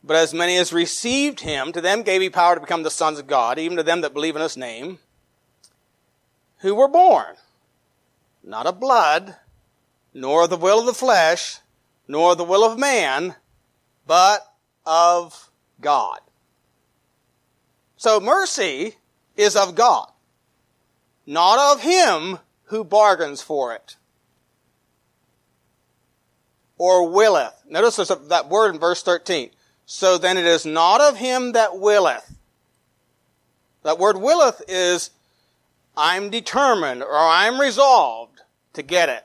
But 0.02 0.16
as 0.16 0.34
many 0.34 0.56
as 0.56 0.72
received 0.72 1.38
him, 1.38 1.70
to 1.70 1.80
them 1.80 2.02
gave 2.02 2.22
he 2.22 2.28
power 2.28 2.56
to 2.56 2.60
become 2.60 2.82
the 2.82 2.90
sons 2.90 3.20
of 3.20 3.28
God, 3.28 3.60
even 3.60 3.76
to 3.76 3.84
them 3.84 4.00
that 4.00 4.14
believe 4.14 4.34
in 4.34 4.42
his 4.42 4.56
name, 4.56 4.98
who 6.64 6.74
were 6.74 6.88
born, 6.88 7.36
not 8.42 8.66
of 8.66 8.80
blood, 8.80 9.36
nor 10.14 10.44
of 10.44 10.50
the 10.50 10.56
will 10.56 10.80
of 10.80 10.86
the 10.86 10.94
flesh, 10.94 11.58
nor 12.08 12.32
of 12.32 12.38
the 12.38 12.44
will 12.44 12.64
of 12.64 12.78
man, 12.78 13.34
but 14.06 14.40
of 14.86 15.50
God. 15.82 16.20
So 17.98 18.18
mercy 18.18 18.94
is 19.36 19.56
of 19.56 19.74
God, 19.74 20.10
not 21.26 21.58
of 21.58 21.82
him 21.82 22.38
who 22.68 22.82
bargains 22.82 23.42
for 23.42 23.74
it 23.74 23.96
or 26.78 27.10
willeth. 27.10 27.62
Notice 27.68 27.96
there's 27.96 28.08
that 28.08 28.48
word 28.48 28.74
in 28.74 28.80
verse 28.80 29.02
13. 29.02 29.50
So 29.84 30.16
then 30.16 30.38
it 30.38 30.46
is 30.46 30.64
not 30.64 31.02
of 31.02 31.18
him 31.18 31.52
that 31.52 31.78
willeth. 31.78 32.38
That 33.82 33.98
word 33.98 34.16
willeth 34.16 34.62
is 34.66 35.10
I'm 35.96 36.30
determined 36.30 37.02
or 37.02 37.16
I'm 37.16 37.60
resolved 37.60 38.42
to 38.72 38.82
get 38.82 39.08
it. 39.08 39.24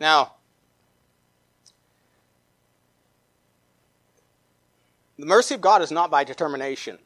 Now, 0.00 0.34
the 5.18 5.26
mercy 5.26 5.54
of 5.54 5.60
God 5.60 5.82
is 5.82 5.90
not 5.90 6.10
by 6.10 6.24
determination. 6.24 6.98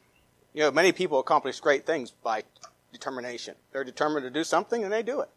You 0.52 0.62
know, 0.62 0.71
many 0.71 0.93
people 0.93 1.19
accomplish 1.19 1.61
great 1.61 1.87
things 1.87 2.11
by 2.11 2.45
determination. 2.93 3.55
They're 3.73 3.85
determined 3.85 4.25
to 4.25 4.31
do 4.31 4.45
something 4.45 4.85
and 4.85 4.93
they 4.93 5.02
do 5.02 5.21
it. 5.21 5.31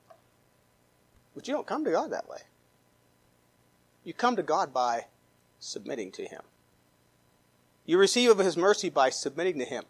But 1.33 1.47
you 1.47 1.53
don't 1.53 1.67
come 1.67 1.85
to 1.85 1.91
God 1.91 2.11
that 2.11 2.29
way. 2.29 2.39
You 4.03 4.13
come 4.13 4.35
to 4.35 4.43
God 4.43 4.73
by 4.73 5.05
submitting 5.59 6.11
to 6.11 6.23
Him. 6.23 6.41
You 7.85 7.97
receive 7.97 8.29
of 8.29 8.39
His 8.39 8.57
mercy 8.57 8.89
by 8.89 9.09
submitting 9.09 9.59
to 9.59 9.65
Him. 9.65 9.85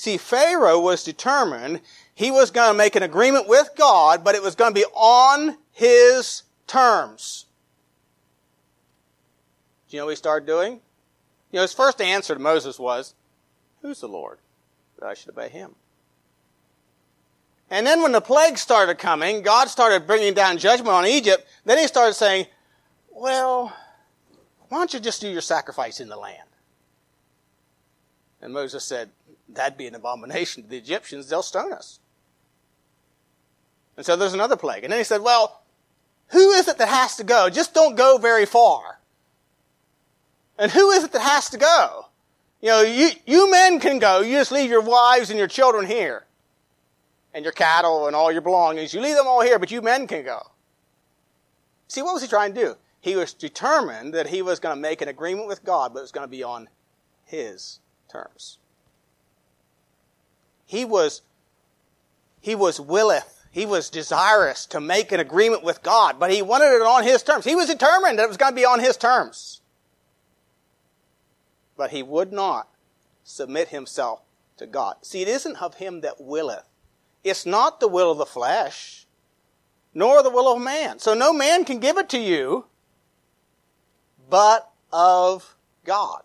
See, 0.00 0.16
Pharaoh 0.16 0.80
was 0.80 1.04
determined 1.04 1.82
he 2.14 2.30
was 2.30 2.50
going 2.50 2.70
to 2.70 2.74
make 2.74 2.96
an 2.96 3.02
agreement 3.02 3.46
with 3.46 3.68
God, 3.76 4.24
but 4.24 4.34
it 4.34 4.42
was 4.42 4.54
going 4.54 4.70
to 4.72 4.80
be 4.80 4.86
on 4.94 5.58
his 5.72 6.44
terms. 6.66 7.44
Do 9.90 9.96
you 9.96 10.00
know 10.00 10.06
what 10.06 10.12
he 10.12 10.16
started 10.16 10.46
doing? 10.46 10.80
You 11.52 11.56
know, 11.56 11.60
his 11.60 11.74
first 11.74 12.00
answer 12.00 12.32
to 12.32 12.40
Moses 12.40 12.78
was, 12.78 13.12
Who's 13.82 14.00
the 14.00 14.08
Lord? 14.08 14.38
That 14.98 15.06
I 15.06 15.12
should 15.12 15.28
obey 15.28 15.50
him. 15.50 15.74
And 17.68 17.86
then 17.86 18.00
when 18.02 18.12
the 18.12 18.22
plagues 18.22 18.62
started 18.62 18.96
coming, 18.96 19.42
God 19.42 19.68
started 19.68 20.06
bringing 20.06 20.32
down 20.32 20.56
judgment 20.56 20.88
on 20.88 21.04
Egypt. 21.04 21.46
Then 21.66 21.76
he 21.76 21.86
started 21.86 22.14
saying, 22.14 22.46
well, 23.10 23.76
why 24.70 24.78
don't 24.78 24.94
you 24.94 25.00
just 25.00 25.20
do 25.20 25.28
your 25.28 25.42
sacrifice 25.42 26.00
in 26.00 26.08
the 26.08 26.16
land? 26.16 26.48
And 28.40 28.54
Moses 28.54 28.82
said, 28.82 29.10
that'd 29.54 29.78
be 29.78 29.86
an 29.86 29.94
abomination 29.94 30.62
to 30.62 30.68
the 30.68 30.76
Egyptians. 30.76 31.28
They'll 31.28 31.42
stone 31.42 31.72
us. 31.72 32.00
And 33.96 34.06
so 34.06 34.16
there's 34.16 34.34
another 34.34 34.56
plague. 34.56 34.84
And 34.84 34.92
then 34.92 34.98
he 34.98 35.04
said, 35.04 35.20
well, 35.20 35.62
who 36.28 36.52
is 36.52 36.68
it 36.68 36.78
that 36.78 36.88
has 36.88 37.16
to 37.16 37.24
go? 37.24 37.50
Just 37.50 37.74
don't 37.74 37.96
go 37.96 38.18
very 38.18 38.46
far. 38.46 39.00
And 40.58 40.70
who 40.70 40.90
is 40.90 41.04
it 41.04 41.12
that 41.12 41.22
has 41.22 41.50
to 41.50 41.58
go? 41.58 42.06
You 42.60 42.68
know, 42.68 42.82
you, 42.82 43.10
you 43.26 43.50
men 43.50 43.80
can 43.80 43.98
go. 43.98 44.20
You 44.20 44.36
just 44.36 44.52
leave 44.52 44.70
your 44.70 44.82
wives 44.82 45.30
and 45.30 45.38
your 45.38 45.48
children 45.48 45.86
here 45.86 46.24
and 47.34 47.44
your 47.44 47.52
cattle 47.52 48.06
and 48.06 48.14
all 48.14 48.30
your 48.30 48.42
belongings. 48.42 48.94
You 48.94 49.00
leave 49.00 49.16
them 49.16 49.26
all 49.26 49.42
here, 49.42 49.58
but 49.58 49.70
you 49.70 49.82
men 49.82 50.06
can 50.06 50.24
go. 50.24 50.40
See, 51.88 52.02
what 52.02 52.14
was 52.14 52.22
he 52.22 52.28
trying 52.28 52.54
to 52.54 52.60
do? 52.60 52.74
He 53.00 53.16
was 53.16 53.32
determined 53.32 54.14
that 54.14 54.28
he 54.28 54.42
was 54.42 54.60
going 54.60 54.76
to 54.76 54.80
make 54.80 55.00
an 55.00 55.08
agreement 55.08 55.48
with 55.48 55.64
God, 55.64 55.92
but 55.92 56.00
it 56.00 56.02
was 56.02 56.12
going 56.12 56.26
to 56.26 56.30
be 56.30 56.42
on 56.42 56.68
his 57.24 57.80
terms. 58.08 58.59
He 60.70 60.84
was, 60.84 61.22
he 62.40 62.54
was 62.54 62.78
willeth, 62.78 63.44
he 63.50 63.66
was 63.66 63.90
desirous 63.90 64.66
to 64.66 64.80
make 64.80 65.10
an 65.10 65.18
agreement 65.18 65.64
with 65.64 65.82
God, 65.82 66.20
but 66.20 66.30
he 66.30 66.42
wanted 66.42 66.76
it 66.76 66.82
on 66.82 67.02
his 67.02 67.24
terms. 67.24 67.44
He 67.44 67.56
was 67.56 67.66
determined 67.66 68.20
that 68.20 68.22
it 68.22 68.28
was 68.28 68.36
going 68.36 68.52
to 68.52 68.56
be 68.56 68.64
on 68.64 68.78
his 68.78 68.96
terms. 68.96 69.62
But 71.76 71.90
he 71.90 72.04
would 72.04 72.32
not 72.32 72.68
submit 73.24 73.70
himself 73.70 74.20
to 74.58 74.66
God. 74.68 74.94
See, 75.02 75.22
it 75.22 75.26
isn't 75.26 75.60
of 75.60 75.74
him 75.74 76.02
that 76.02 76.20
willeth. 76.20 76.68
It's 77.24 77.44
not 77.44 77.80
the 77.80 77.88
will 77.88 78.12
of 78.12 78.18
the 78.18 78.24
flesh, 78.24 79.08
nor 79.92 80.22
the 80.22 80.30
will 80.30 80.54
of 80.54 80.62
man. 80.62 81.00
So 81.00 81.14
no 81.14 81.32
man 81.32 81.64
can 81.64 81.80
give 81.80 81.98
it 81.98 82.08
to 82.10 82.18
you, 82.20 82.66
but 84.28 84.70
of 84.92 85.56
God. 85.84 86.22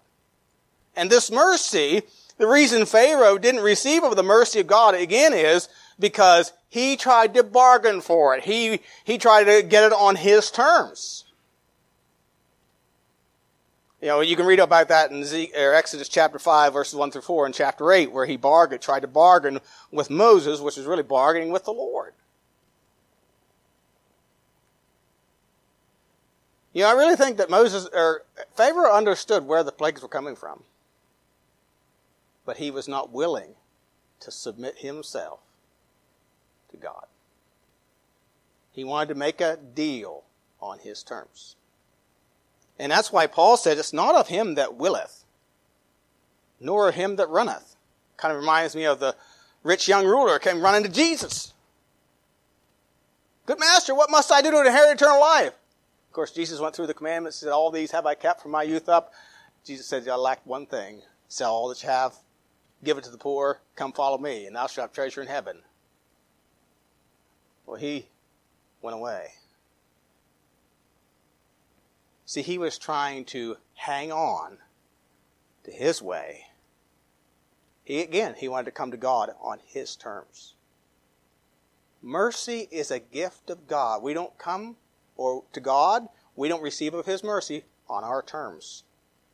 And 0.96 1.10
this 1.10 1.32
mercy, 1.32 2.04
the 2.38 2.48
reason 2.48 2.86
Pharaoh 2.86 3.38
didn't 3.38 3.62
receive 3.62 4.04
of 4.04 4.16
the 4.16 4.24
mercy 4.24 4.60
of 4.60 4.68
God 4.68 4.96
again 4.96 5.34
is 5.34 5.70
because 6.00 6.52
he 6.70 6.98
tried 6.98 7.34
to 7.36 7.44
bargain 7.44 8.02
for 8.02 8.36
it. 8.36 8.44
He, 8.44 8.82
he 9.06 9.18
tried 9.18 9.46
to 9.46 9.64
get 9.64 9.86
it 9.86 9.94
on 9.94 10.16
his 10.16 10.52
terms. 10.52 11.24
You 14.02 14.10
know, 14.10 14.22
you 14.22 14.36
can 14.36 14.46
read 14.46 14.60
about 14.60 14.90
that 14.90 15.12
in 15.12 15.24
Exodus 15.56 16.10
chapter 16.10 16.38
5, 16.38 16.74
verses 16.74 16.96
1 16.96 17.12
through 17.12 17.22
4, 17.22 17.46
and 17.46 17.56
chapter 17.56 17.92
8, 17.92 18.12
where 18.12 18.26
he 18.26 18.38
bargained, 18.38 18.82
tried 18.82 19.00
to 19.00 19.08
bargain 19.08 19.62
with 19.90 20.10
Moses, 20.10 20.60
which 20.60 20.78
is 20.78 20.86
really 20.86 21.02
bargaining 21.02 21.52
with 21.52 21.64
the 21.64 21.72
Lord. 21.72 22.14
You 26.74 26.82
know, 26.82 26.90
I 26.90 26.92
really 26.92 27.16
think 27.16 27.38
that 27.38 27.50
Moses, 27.50 27.88
or 27.94 28.24
Pharaoh 28.56 28.94
understood 28.94 29.48
where 29.48 29.64
the 29.64 29.72
plagues 29.72 30.02
were 30.02 30.10
coming 30.10 30.36
from. 30.36 30.62
But 32.46 32.58
he 32.58 32.72
was 32.72 32.88
not 32.88 33.12
willing 33.12 33.56
to 34.20 34.32
submit 34.32 34.80
himself 34.80 35.40
to 36.72 36.78
God. 36.78 37.06
He 38.72 38.84
wanted 38.84 39.10
to 39.10 39.16
make 39.16 39.42
a 39.42 39.58
deal 39.58 40.24
on 40.62 40.80
his 40.80 41.04
terms. 41.04 41.56
And 42.78 42.92
that's 42.92 43.12
why 43.12 43.28
Paul 43.28 43.58
said, 43.58 43.78
It's 43.78 43.94
not 43.94 44.16
of 44.16 44.28
him 44.28 44.56
that 44.56 44.76
willeth, 44.76 45.24
nor 46.60 46.90
of 46.90 46.96
him 46.96 47.16
that 47.16 47.30
runneth. 47.30 47.76
Kind 48.18 48.34
of 48.34 48.40
reminds 48.40 48.76
me 48.76 48.86
of 48.86 49.00
the 49.00 49.16
rich 49.64 49.88
young 49.88 50.06
ruler 50.06 50.40
came 50.40 50.62
running 50.62 50.84
to 50.84 50.90
Jesus. 50.90 51.54
Good 53.46 53.60
master, 53.60 53.94
what 53.94 54.10
must 54.10 54.32
I 54.32 54.42
do 54.42 54.52
to 54.52 54.66
inherit 54.66 54.96
eternal 54.96 55.20
life? 55.20 55.54
Of 56.10 56.14
course, 56.14 56.32
Jesus 56.32 56.60
went 56.60 56.76
through 56.76 56.88
the 56.88 56.94
commandments, 56.94 57.38
said, 57.38 57.50
All 57.50 57.72
these 57.72 57.92
have 57.92 58.06
I 58.06 58.16
kept 58.16 58.42
from 58.42 58.52
my 58.52 58.64
youth 58.64 58.90
up. 58.90 59.14
Jesus 59.64 59.86
said, 59.86 60.08
I 60.08 60.16
lack 60.16 60.46
one 60.46 60.66
thing. 60.66 61.02
Sell 61.28 61.54
all 61.54 61.70
that 61.70 61.82
you 61.82 61.90
have, 61.90 62.14
give 62.86 62.98
it 62.98 63.04
to 63.04 63.10
the 63.10 63.18
poor, 63.18 63.62
come 63.76 63.92
follow 63.92 64.18
me, 64.18 64.46
and 64.46 64.56
thou 64.56 64.68
shalt 64.68 64.90
have 64.90 64.94
treasure 64.94 65.22
in 65.22 65.28
heaven. 65.28 65.64
Well, 67.66 67.78
he 67.78 68.08
went 68.82 68.96
away. 68.96 69.34
See, 72.26 72.42
he 72.42 72.58
was 72.58 72.78
trying 72.78 73.26
to 73.26 73.58
hang 73.76 74.12
on 74.12 74.58
to 75.64 75.72
his 75.72 76.02
way. 76.02 76.46
He, 77.84 78.02
again, 78.02 78.36
he 78.38 78.48
wanted 78.48 78.66
to 78.66 78.72
come 78.72 78.92
to 78.92 78.98
God 78.98 79.32
on 79.42 79.60
his 79.66 79.96
terms. 79.96 80.54
Mercy 82.02 82.68
is 82.72 82.92
a 82.92 83.00
gift 83.00 83.50
of 83.50 83.68
God. 83.68 84.02
We 84.02 84.14
don't 84.14 84.38
come 84.38 84.78
or 85.18 85.44
to 85.54 85.60
God, 85.60 86.08
we 86.36 86.50
don't 86.50 86.62
receive 86.62 86.94
of 86.94 87.06
his 87.06 87.24
mercy 87.24 87.64
on 87.90 88.04
our 88.04 88.22
terms. 88.22 88.84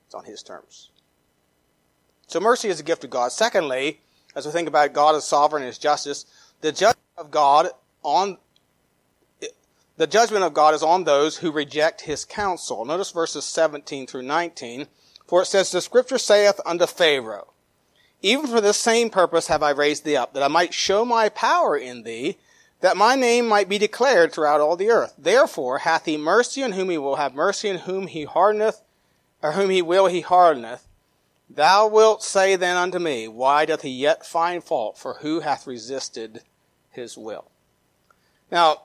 It's 0.05 0.13
on 0.13 0.25
his 0.25 0.43
terms. 0.43 0.90
So 2.31 2.39
mercy 2.39 2.69
is 2.69 2.79
a 2.79 2.83
gift 2.83 3.03
of 3.03 3.09
God. 3.09 3.33
Secondly, 3.33 3.99
as 4.37 4.45
we 4.45 4.53
think 4.53 4.69
about 4.69 4.93
God 4.93 5.15
as 5.15 5.25
sovereign 5.25 5.63
and 5.63 5.67
his 5.67 5.77
justice, 5.77 6.25
the 6.61 6.71
judgment 6.71 6.97
of 7.17 7.29
God 7.29 7.67
on 8.03 8.37
the 9.97 10.07
judgment 10.07 10.45
of 10.45 10.53
God 10.53 10.73
is 10.73 10.81
on 10.81 11.03
those 11.03 11.39
who 11.39 11.51
reject 11.51 11.99
his 11.99 12.23
counsel. 12.23 12.85
Notice 12.85 13.11
verses 13.11 13.43
17 13.43 14.07
through 14.07 14.21
19. 14.21 14.87
For 15.27 15.41
it 15.41 15.47
says, 15.47 15.71
The 15.71 15.81
scripture 15.81 16.17
saith 16.17 16.61
unto 16.65 16.87
Pharaoh, 16.87 17.51
Even 18.21 18.47
for 18.47 18.61
this 18.61 18.77
same 18.77 19.09
purpose 19.09 19.47
have 19.47 19.61
I 19.61 19.71
raised 19.71 20.05
thee 20.05 20.15
up, 20.15 20.33
that 20.33 20.41
I 20.41 20.47
might 20.47 20.73
show 20.73 21.03
my 21.03 21.27
power 21.27 21.75
in 21.75 22.03
thee, 22.03 22.37
that 22.79 22.95
my 22.95 23.15
name 23.15 23.45
might 23.45 23.67
be 23.67 23.77
declared 23.77 24.31
throughout 24.31 24.61
all 24.61 24.77
the 24.77 24.89
earth. 24.89 25.15
Therefore 25.17 25.79
hath 25.79 26.05
he 26.05 26.15
mercy 26.15 26.63
on 26.63 26.71
whom 26.71 26.91
he 26.91 26.97
will 26.97 27.17
have 27.17 27.35
mercy, 27.35 27.67
and 27.67 27.81
whom 27.81 28.07
he 28.07 28.23
hardeneth, 28.23 28.81
or 29.43 29.51
whom 29.51 29.69
he 29.69 29.81
will 29.81 30.07
he 30.07 30.21
hardeneth. 30.21 30.87
Thou 31.55 31.87
wilt 31.87 32.23
say 32.23 32.55
then 32.55 32.77
unto 32.77 32.97
me, 32.97 33.27
Why 33.27 33.65
doth 33.65 33.81
he 33.81 33.89
yet 33.89 34.25
find 34.25 34.63
fault? 34.63 34.97
For 34.97 35.15
who 35.15 35.41
hath 35.41 35.67
resisted 35.67 36.43
his 36.89 37.17
will? 37.17 37.51
Now, 38.49 38.83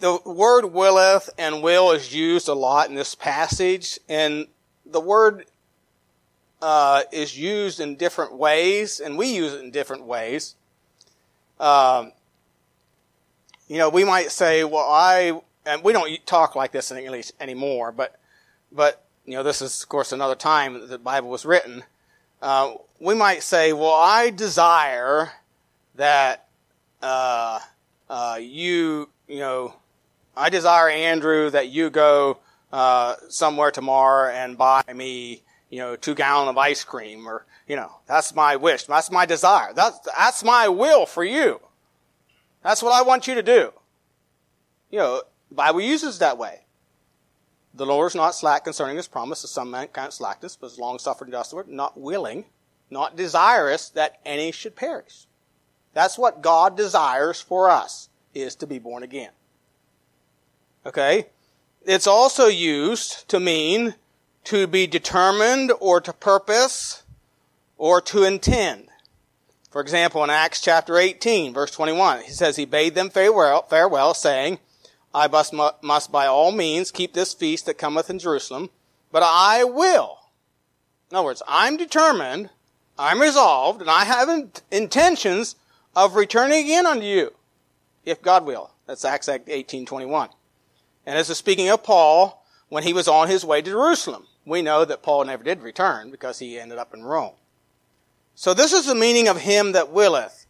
the 0.00 0.18
word 0.24 0.66
willeth 0.66 1.30
and 1.38 1.62
will 1.62 1.92
is 1.92 2.12
used 2.12 2.48
a 2.48 2.54
lot 2.54 2.88
in 2.88 2.96
this 2.96 3.14
passage, 3.14 3.98
and 4.08 4.48
the 4.84 5.00
word 5.00 5.46
uh, 6.60 7.02
is 7.12 7.38
used 7.38 7.78
in 7.78 7.94
different 7.96 8.36
ways, 8.36 8.98
and 8.98 9.16
we 9.16 9.28
use 9.28 9.52
it 9.52 9.62
in 9.62 9.70
different 9.70 10.04
ways. 10.04 10.56
Um, 11.60 12.12
you 13.68 13.78
know, 13.78 13.88
we 13.88 14.02
might 14.02 14.32
say, 14.32 14.64
well, 14.64 14.88
I, 14.90 15.40
and 15.64 15.84
we 15.84 15.92
don't 15.92 16.26
talk 16.26 16.56
like 16.56 16.72
this 16.72 16.90
in 16.90 16.98
English 16.98 17.30
anymore, 17.38 17.92
but, 17.92 18.18
but, 18.72 19.03
you 19.24 19.34
know, 19.34 19.42
this 19.42 19.62
is, 19.62 19.82
of 19.82 19.88
course, 19.88 20.12
another 20.12 20.34
time 20.34 20.74
that 20.74 20.88
the 20.88 20.98
Bible 20.98 21.30
was 21.30 21.46
written. 21.46 21.84
Uh, 22.42 22.74
we 23.00 23.14
might 23.14 23.42
say, 23.42 23.72
well, 23.72 23.94
I 23.94 24.30
desire 24.30 25.32
that, 25.94 26.46
uh, 27.02 27.60
uh, 28.10 28.38
you, 28.40 29.08
you 29.26 29.38
know, 29.38 29.74
I 30.36 30.50
desire, 30.50 30.88
Andrew, 30.88 31.48
that 31.50 31.68
you 31.68 31.90
go, 31.90 32.38
uh, 32.72 33.14
somewhere 33.28 33.70
tomorrow 33.70 34.30
and 34.30 34.58
buy 34.58 34.82
me, 34.94 35.42
you 35.70 35.78
know, 35.78 35.96
two 35.96 36.14
gallon 36.14 36.48
of 36.48 36.58
ice 36.58 36.84
cream 36.84 37.26
or, 37.26 37.46
you 37.66 37.76
know, 37.76 37.90
that's 38.06 38.34
my 38.34 38.56
wish. 38.56 38.84
That's 38.84 39.10
my 39.10 39.24
desire. 39.26 39.72
That's, 39.72 39.98
that's 40.00 40.44
my 40.44 40.68
will 40.68 41.06
for 41.06 41.24
you. 41.24 41.60
That's 42.62 42.82
what 42.82 42.92
I 42.92 43.02
want 43.02 43.26
you 43.26 43.34
to 43.36 43.42
do. 43.42 43.72
You 44.90 44.98
know, 44.98 45.22
the 45.48 45.54
Bible 45.54 45.80
uses 45.80 46.18
that 46.18 46.36
way. 46.36 46.63
The 47.76 47.86
Lord 47.86 48.12
is 48.12 48.14
not 48.14 48.36
slack 48.36 48.64
concerning 48.64 48.96
his 48.96 49.08
promise, 49.08 49.42
as 49.42 49.50
some 49.50 49.70
man 49.70 49.88
count 49.88 50.12
slackness, 50.12 50.56
but 50.56 50.68
is 50.68 50.78
long 50.78 51.00
suffering 51.00 51.32
justward, 51.32 51.66
not 51.66 51.98
willing, 51.98 52.44
not 52.88 53.16
desirous 53.16 53.88
that 53.90 54.20
any 54.24 54.52
should 54.52 54.76
perish. 54.76 55.26
That's 55.92 56.16
what 56.16 56.42
God 56.42 56.76
desires 56.76 57.40
for 57.40 57.68
us, 57.68 58.08
is 58.32 58.54
to 58.56 58.66
be 58.66 58.78
born 58.78 59.02
again. 59.02 59.30
Okay? 60.86 61.26
It's 61.84 62.06
also 62.06 62.46
used 62.46 63.28
to 63.28 63.40
mean 63.40 63.94
to 64.44 64.66
be 64.66 64.86
determined 64.86 65.72
or 65.80 66.00
to 66.00 66.12
purpose 66.12 67.02
or 67.76 68.00
to 68.02 68.22
intend. 68.22 68.88
For 69.70 69.80
example, 69.80 70.22
in 70.22 70.30
Acts 70.30 70.60
chapter 70.60 70.96
18, 70.96 71.52
verse 71.52 71.72
21, 71.72 72.22
he 72.22 72.30
says, 72.30 72.54
He 72.54 72.64
bade 72.64 72.94
them 72.94 73.10
farewell, 73.10 73.62
farewell 73.62 74.14
saying, 74.14 74.60
I 75.14 75.28
must, 75.28 75.54
must 75.82 76.10
by 76.10 76.26
all 76.26 76.50
means 76.50 76.90
keep 76.90 77.12
this 77.12 77.32
feast 77.32 77.66
that 77.66 77.78
cometh 77.78 78.10
in 78.10 78.18
Jerusalem, 78.18 78.70
but 79.12 79.22
I 79.24 79.62
will. 79.62 80.18
In 81.10 81.16
other 81.16 81.26
words, 81.26 81.42
I'm 81.46 81.76
determined, 81.76 82.50
I'm 82.98 83.20
resolved, 83.20 83.80
and 83.80 83.88
I 83.88 84.04
have 84.04 84.50
intentions 84.72 85.54
of 85.94 86.16
returning 86.16 86.64
again 86.64 86.84
unto 86.84 87.06
you, 87.06 87.32
if 88.04 88.20
God 88.20 88.44
will. 88.44 88.72
That's 88.86 89.04
Acts 89.04 89.28
18, 89.28 89.86
21. 89.86 90.30
And 91.06 91.16
this 91.16 91.30
is 91.30 91.38
speaking 91.38 91.68
of 91.68 91.84
Paul 91.84 92.44
when 92.68 92.82
he 92.82 92.92
was 92.92 93.06
on 93.06 93.28
his 93.28 93.44
way 93.44 93.62
to 93.62 93.70
Jerusalem. 93.70 94.26
We 94.44 94.62
know 94.62 94.84
that 94.84 95.02
Paul 95.02 95.24
never 95.24 95.44
did 95.44 95.62
return 95.62 96.10
because 96.10 96.40
he 96.40 96.58
ended 96.58 96.78
up 96.78 96.92
in 96.92 97.04
Rome. 97.04 97.34
So 98.34 98.52
this 98.52 98.72
is 98.72 98.86
the 98.86 98.94
meaning 98.94 99.28
of 99.28 99.42
him 99.42 99.72
that 99.72 99.92
willeth. 99.92 100.43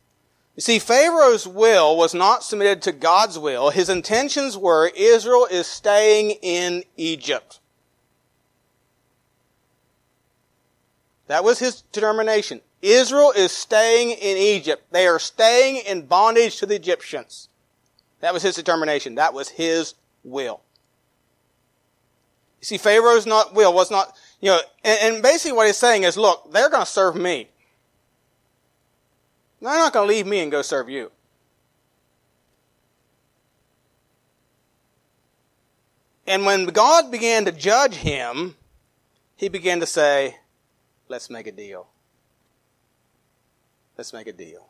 You 0.56 0.60
see, 0.60 0.78
Pharaoh's 0.78 1.48
will 1.48 1.96
was 1.96 2.14
not 2.14 2.44
submitted 2.44 2.80
to 2.82 2.92
God's 2.92 3.38
will. 3.38 3.70
His 3.70 3.88
intentions 3.88 4.56
were 4.56 4.90
Israel 4.94 5.46
is 5.50 5.66
staying 5.66 6.32
in 6.42 6.84
Egypt. 6.96 7.58
That 11.26 11.42
was 11.42 11.58
his 11.58 11.82
determination. 11.92 12.60
Israel 12.82 13.32
is 13.34 13.50
staying 13.50 14.10
in 14.10 14.36
Egypt. 14.36 14.84
They 14.92 15.06
are 15.06 15.18
staying 15.18 15.76
in 15.86 16.02
bondage 16.02 16.58
to 16.58 16.66
the 16.66 16.76
Egyptians. 16.76 17.48
That 18.20 18.32
was 18.32 18.42
his 18.42 18.54
determination. 18.54 19.16
That 19.16 19.34
was 19.34 19.48
his 19.48 19.94
will. 20.22 20.60
You 22.60 22.66
see, 22.66 22.78
Pharaoh's 22.78 23.26
not 23.26 23.54
will 23.54 23.72
was 23.72 23.90
not, 23.90 24.14
you 24.40 24.50
know, 24.50 24.60
and, 24.84 25.14
and 25.14 25.22
basically 25.22 25.56
what 25.56 25.66
he's 25.66 25.76
saying 25.76 26.04
is, 26.04 26.16
look, 26.16 26.52
they're 26.52 26.70
going 26.70 26.84
to 26.84 26.90
serve 26.90 27.16
me. 27.16 27.48
They're 29.64 29.78
not 29.78 29.94
going 29.94 30.06
to 30.06 30.14
leave 30.14 30.26
me 30.26 30.40
and 30.40 30.52
go 30.52 30.60
serve 30.60 30.90
you. 30.90 31.10
And 36.26 36.44
when 36.44 36.66
God 36.66 37.10
began 37.10 37.46
to 37.46 37.52
judge 37.52 37.94
him, 37.94 38.56
he 39.36 39.48
began 39.48 39.80
to 39.80 39.86
say, 39.86 40.36
let's 41.08 41.30
make 41.30 41.46
a 41.46 41.52
deal. 41.52 41.86
Let's 43.96 44.12
make 44.12 44.26
a 44.26 44.34
deal. 44.34 44.68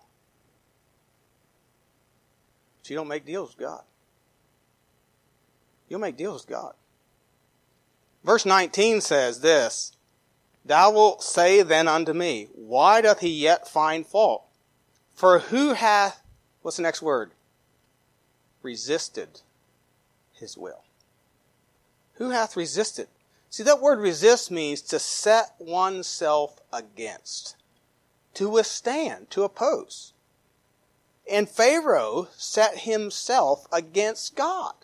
But 2.80 2.90
you 2.90 2.96
don't 2.96 3.08
make 3.08 3.26
deals 3.26 3.56
with 3.56 3.66
God. 3.66 3.82
You'll 5.88 6.00
make 6.00 6.16
deals 6.16 6.42
with 6.46 6.50
God. 6.50 6.74
Verse 8.22 8.46
19 8.46 9.00
says 9.00 9.40
this, 9.40 9.96
Thou 10.64 10.92
wilt 10.92 11.24
say 11.24 11.62
then 11.62 11.88
unto 11.88 12.12
me, 12.12 12.48
Why 12.54 13.00
doth 13.00 13.20
he 13.20 13.30
yet 13.30 13.66
find 13.66 14.06
fault? 14.06 14.44
For 15.14 15.38
who 15.38 15.74
hath, 15.74 16.22
what's 16.62 16.76
the 16.76 16.82
next 16.82 17.00
word? 17.00 17.30
Resisted 18.62 19.40
his 20.32 20.56
will. 20.56 20.82
Who 22.14 22.30
hath 22.30 22.56
resisted? 22.56 23.08
See, 23.50 23.62
that 23.62 23.80
word 23.80 24.00
resist 24.00 24.50
means 24.50 24.80
to 24.82 24.98
set 24.98 25.54
oneself 25.58 26.60
against, 26.72 27.56
to 28.34 28.48
withstand, 28.48 29.30
to 29.30 29.44
oppose. 29.44 30.12
And 31.30 31.48
Pharaoh 31.48 32.28
set 32.36 32.80
himself 32.80 33.66
against 33.72 34.34
God. 34.34 34.74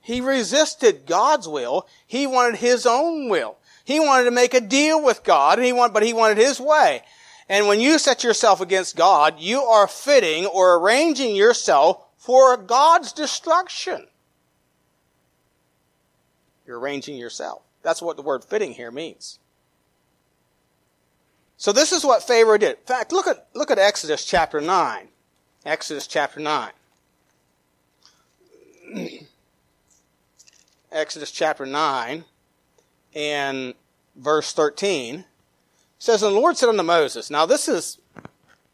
He 0.00 0.20
resisted 0.20 1.06
God's 1.06 1.48
will. 1.48 1.86
He 2.06 2.26
wanted 2.26 2.56
his 2.56 2.84
own 2.84 3.30
will. 3.30 3.56
He 3.84 3.98
wanted 3.98 4.24
to 4.24 4.30
make 4.30 4.52
a 4.52 4.60
deal 4.60 5.02
with 5.02 5.24
God, 5.24 5.58
and 5.58 5.64
he 5.64 5.72
wanted, 5.72 5.94
but 5.94 6.02
he 6.02 6.12
wanted 6.12 6.36
his 6.36 6.60
way. 6.60 7.02
And 7.48 7.66
when 7.66 7.80
you 7.80 7.98
set 7.98 8.24
yourself 8.24 8.60
against 8.60 8.96
God, 8.96 9.38
you 9.38 9.62
are 9.62 9.86
fitting 9.86 10.46
or 10.46 10.78
arranging 10.78 11.36
yourself 11.36 12.04
for 12.16 12.56
God's 12.56 13.12
destruction. 13.12 14.06
You're 16.66 16.78
arranging 16.78 17.16
yourself. 17.16 17.62
That's 17.82 18.00
what 18.00 18.16
the 18.16 18.22
word 18.22 18.44
fitting 18.44 18.72
here 18.72 18.90
means. 18.90 19.38
So 21.58 21.72
this 21.72 21.92
is 21.92 22.04
what 22.04 22.22
Pharaoh 22.22 22.58
did. 22.58 22.78
In 22.78 22.84
fact, 22.86 23.12
look 23.12 23.26
at, 23.26 23.46
look 23.54 23.70
at 23.70 23.78
Exodus 23.78 24.24
chapter 24.24 24.60
9. 24.60 25.08
Exodus 25.66 26.06
chapter 26.06 26.40
9. 26.40 26.70
Exodus 30.92 31.30
chapter 31.30 31.66
9 31.66 32.24
and 33.14 33.74
verse 34.16 34.52
13 34.52 35.24
says, 36.04 36.22
And 36.22 36.36
the 36.36 36.40
Lord 36.40 36.56
said 36.56 36.68
unto 36.68 36.82
Moses, 36.82 37.30
now 37.30 37.46
this 37.46 37.68
is, 37.68 37.98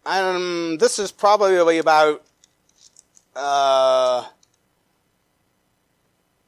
um, 0.04 0.76
this 0.78 0.98
is 0.98 1.12
probably 1.12 1.78
about, 1.78 2.22
uh, 3.36 4.24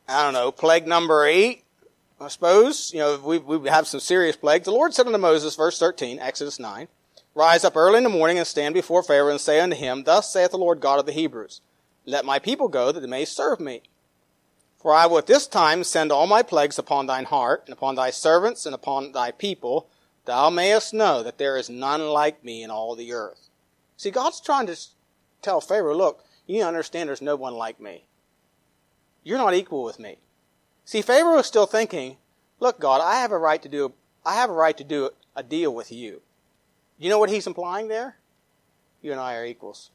I 0.08 0.24
don't 0.24 0.32
know, 0.32 0.50
plague 0.50 0.86
number 0.86 1.24
eight, 1.24 1.64
I 2.20 2.28
suppose. 2.28 2.92
You 2.92 3.00
know, 3.00 3.20
we, 3.24 3.38
we 3.38 3.68
have 3.68 3.86
some 3.86 4.00
serious 4.00 4.36
plagues. 4.36 4.64
The 4.64 4.72
Lord 4.72 4.92
said 4.92 5.06
unto 5.06 5.18
Moses, 5.18 5.54
verse 5.54 5.78
13, 5.78 6.18
Exodus 6.18 6.58
9, 6.58 6.88
Rise 7.34 7.64
up 7.64 7.76
early 7.76 7.98
in 7.98 8.04
the 8.04 8.10
morning 8.10 8.36
and 8.36 8.46
stand 8.46 8.74
before 8.74 9.02
Pharaoh 9.02 9.30
and 9.30 9.40
say 9.40 9.60
unto 9.60 9.76
him, 9.76 10.02
Thus 10.02 10.32
saith 10.32 10.50
the 10.50 10.58
Lord 10.58 10.80
God 10.80 10.98
of 10.98 11.06
the 11.06 11.12
Hebrews, 11.12 11.60
Let 12.04 12.24
my 12.24 12.38
people 12.38 12.68
go 12.68 12.92
that 12.92 13.00
they 13.00 13.06
may 13.06 13.24
serve 13.24 13.60
me. 13.60 13.82
For 14.78 14.92
I 14.92 15.06
will 15.06 15.18
at 15.18 15.28
this 15.28 15.46
time 15.46 15.84
send 15.84 16.10
all 16.10 16.26
my 16.26 16.42
plagues 16.42 16.76
upon 16.76 17.06
thine 17.06 17.26
heart, 17.26 17.62
and 17.66 17.72
upon 17.72 17.94
thy 17.94 18.10
servants, 18.10 18.66
and 18.66 18.74
upon 18.74 19.12
thy 19.12 19.30
people, 19.30 19.88
thou 20.24 20.50
mayest 20.50 20.94
know 20.94 21.22
that 21.22 21.38
there 21.38 21.56
is 21.56 21.68
none 21.68 22.08
like 22.08 22.44
me 22.44 22.62
in 22.62 22.70
all 22.70 22.94
the 22.94 23.12
earth. 23.12 23.48
See, 23.96 24.10
God's 24.10 24.40
trying 24.40 24.66
to 24.66 24.76
tell 25.40 25.60
Pharaoh, 25.60 25.96
look, 25.96 26.24
you 26.46 26.62
understand 26.62 27.08
there's 27.08 27.22
no 27.22 27.36
one 27.36 27.54
like 27.54 27.80
me. 27.80 28.04
You're 29.24 29.38
not 29.38 29.54
equal 29.54 29.84
with 29.84 29.98
me. 29.98 30.18
See, 30.84 31.02
Pharaoh 31.02 31.38
is 31.38 31.46
still 31.46 31.66
thinking, 31.66 32.16
look, 32.60 32.80
God, 32.80 33.00
I 33.00 33.20
have 33.20 33.32
a 33.32 33.38
right 33.38 33.62
to 33.62 33.68
do, 33.68 33.92
I 34.24 34.34
have 34.34 34.50
a 34.50 34.54
right 34.54 34.76
to 34.76 34.84
do 34.84 35.10
a 35.36 35.42
deal 35.42 35.74
with 35.74 35.92
you. 35.92 36.20
You 36.98 37.08
know 37.08 37.18
what 37.18 37.30
he's 37.30 37.46
implying 37.46 37.88
there? 37.88 38.16
You 39.00 39.12
and 39.12 39.20
I 39.20 39.36
are 39.36 39.44
equals. 39.44 39.90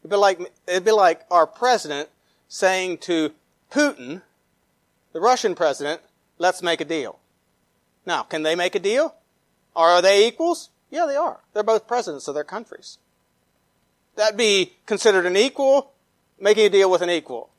It'd 0.00 0.10
be 0.10 0.16
like, 0.16 0.40
it'd 0.66 0.84
be 0.84 0.90
like 0.90 1.22
our 1.30 1.46
president 1.46 2.08
saying 2.48 2.98
to 2.98 3.32
Putin, 3.70 4.22
the 5.12 5.20
Russian 5.20 5.54
president, 5.54 6.00
let's 6.38 6.62
make 6.62 6.80
a 6.80 6.84
deal. 6.84 7.19
Now, 8.10 8.24
can 8.24 8.42
they 8.42 8.56
make 8.56 8.74
a 8.74 8.80
deal? 8.80 9.14
Are 9.76 10.02
they 10.02 10.26
equals? 10.26 10.70
Yeah, 10.90 11.06
they 11.06 11.14
are. 11.14 11.38
They're 11.54 11.62
both 11.62 11.86
presidents 11.86 12.26
of 12.26 12.34
their 12.34 12.42
countries. 12.42 12.98
That'd 14.16 14.36
be 14.36 14.72
considered 14.84 15.26
an 15.26 15.36
equal, 15.36 15.92
making 16.40 16.66
a 16.66 16.70
deal 16.70 16.90
with 16.90 17.02
an 17.02 17.10
equal. 17.10 17.50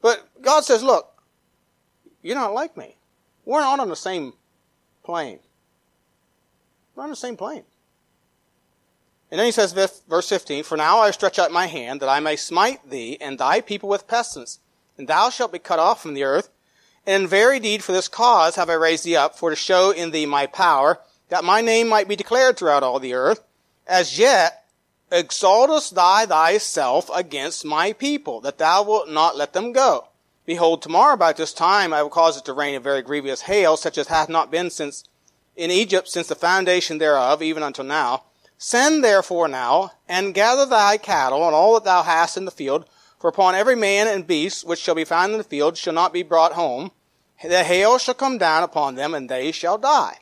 But 0.00 0.26
God 0.40 0.64
says, 0.64 0.82
look, 0.82 1.12
you're 2.22 2.34
not 2.34 2.54
like 2.54 2.78
me. 2.78 2.96
We're 3.44 3.60
not 3.60 3.78
on 3.78 3.90
the 3.90 3.94
same 3.94 4.32
plane. 5.04 5.40
We're 6.94 7.04
on 7.04 7.10
the 7.10 7.16
same 7.16 7.36
plane. 7.36 7.64
And 9.30 9.38
then 9.38 9.44
he 9.44 9.52
says, 9.52 9.74
verse 10.08 10.30
15, 10.30 10.64
For 10.64 10.78
now 10.78 11.00
I 11.00 11.10
stretch 11.10 11.38
out 11.38 11.52
my 11.52 11.66
hand 11.66 12.00
that 12.00 12.08
I 12.08 12.20
may 12.20 12.36
smite 12.36 12.88
thee 12.88 13.18
and 13.20 13.38
thy 13.38 13.60
people 13.60 13.90
with 13.90 14.08
pestilence, 14.08 14.60
and 14.96 15.06
thou 15.06 15.28
shalt 15.28 15.52
be 15.52 15.58
cut 15.58 15.78
off 15.78 16.00
from 16.00 16.14
the 16.14 16.24
earth. 16.24 16.48
And 17.08 17.22
in 17.22 17.28
very 17.28 17.58
deed 17.58 17.82
for 17.82 17.92
this 17.92 18.06
cause 18.06 18.56
have 18.56 18.68
I 18.68 18.74
raised 18.74 19.02
thee 19.02 19.16
up, 19.16 19.38
for 19.38 19.48
to 19.48 19.56
show 19.56 19.92
in 19.92 20.10
thee 20.10 20.26
my 20.26 20.44
power, 20.44 21.00
that 21.30 21.42
my 21.42 21.62
name 21.62 21.88
might 21.88 22.06
be 22.06 22.16
declared 22.16 22.58
throughout 22.58 22.82
all 22.82 23.00
the 23.00 23.14
earth. 23.14 23.40
As 23.86 24.18
yet 24.18 24.66
exaltest 25.10 25.94
thou 25.94 26.26
thyself 26.26 27.08
against 27.14 27.64
my 27.64 27.94
people, 27.94 28.42
that 28.42 28.58
thou 28.58 28.82
wilt 28.82 29.08
not 29.08 29.38
let 29.38 29.54
them 29.54 29.72
go. 29.72 30.08
Behold, 30.44 30.82
tomorrow 30.82 31.14
about 31.14 31.38
this 31.38 31.54
time 31.54 31.94
I 31.94 32.02
will 32.02 32.10
cause 32.10 32.36
it 32.36 32.44
to 32.44 32.52
rain 32.52 32.74
a 32.74 32.80
very 32.80 33.00
grievous 33.00 33.40
hail, 33.40 33.78
such 33.78 33.96
as 33.96 34.08
hath 34.08 34.28
not 34.28 34.50
been 34.50 34.68
since 34.68 35.04
in 35.56 35.70
Egypt 35.70 36.08
since 36.10 36.26
the 36.26 36.34
foundation 36.34 36.98
thereof, 36.98 37.40
even 37.40 37.62
until 37.62 37.86
now. 37.86 38.24
Send 38.58 39.02
therefore 39.02 39.48
now, 39.48 39.92
and 40.10 40.34
gather 40.34 40.66
thy 40.66 40.98
cattle 40.98 41.46
and 41.46 41.54
all 41.54 41.72
that 41.72 41.84
thou 41.84 42.02
hast 42.02 42.36
in 42.36 42.44
the 42.44 42.50
field, 42.50 42.84
for 43.18 43.28
upon 43.30 43.54
every 43.54 43.76
man 43.76 44.06
and 44.06 44.26
beast 44.26 44.66
which 44.66 44.78
shall 44.78 44.94
be 44.94 45.04
found 45.04 45.32
in 45.32 45.38
the 45.38 45.44
field 45.44 45.78
shall 45.78 45.94
not 45.94 46.12
be 46.12 46.22
brought 46.22 46.52
home. 46.52 46.90
The 47.42 47.64
hail 47.64 47.98
shall 47.98 48.14
come 48.14 48.38
down 48.38 48.62
upon 48.62 48.94
them, 48.96 49.14
and 49.14 49.28
they 49.28 49.52
shall 49.52 49.78
die. 49.78 50.18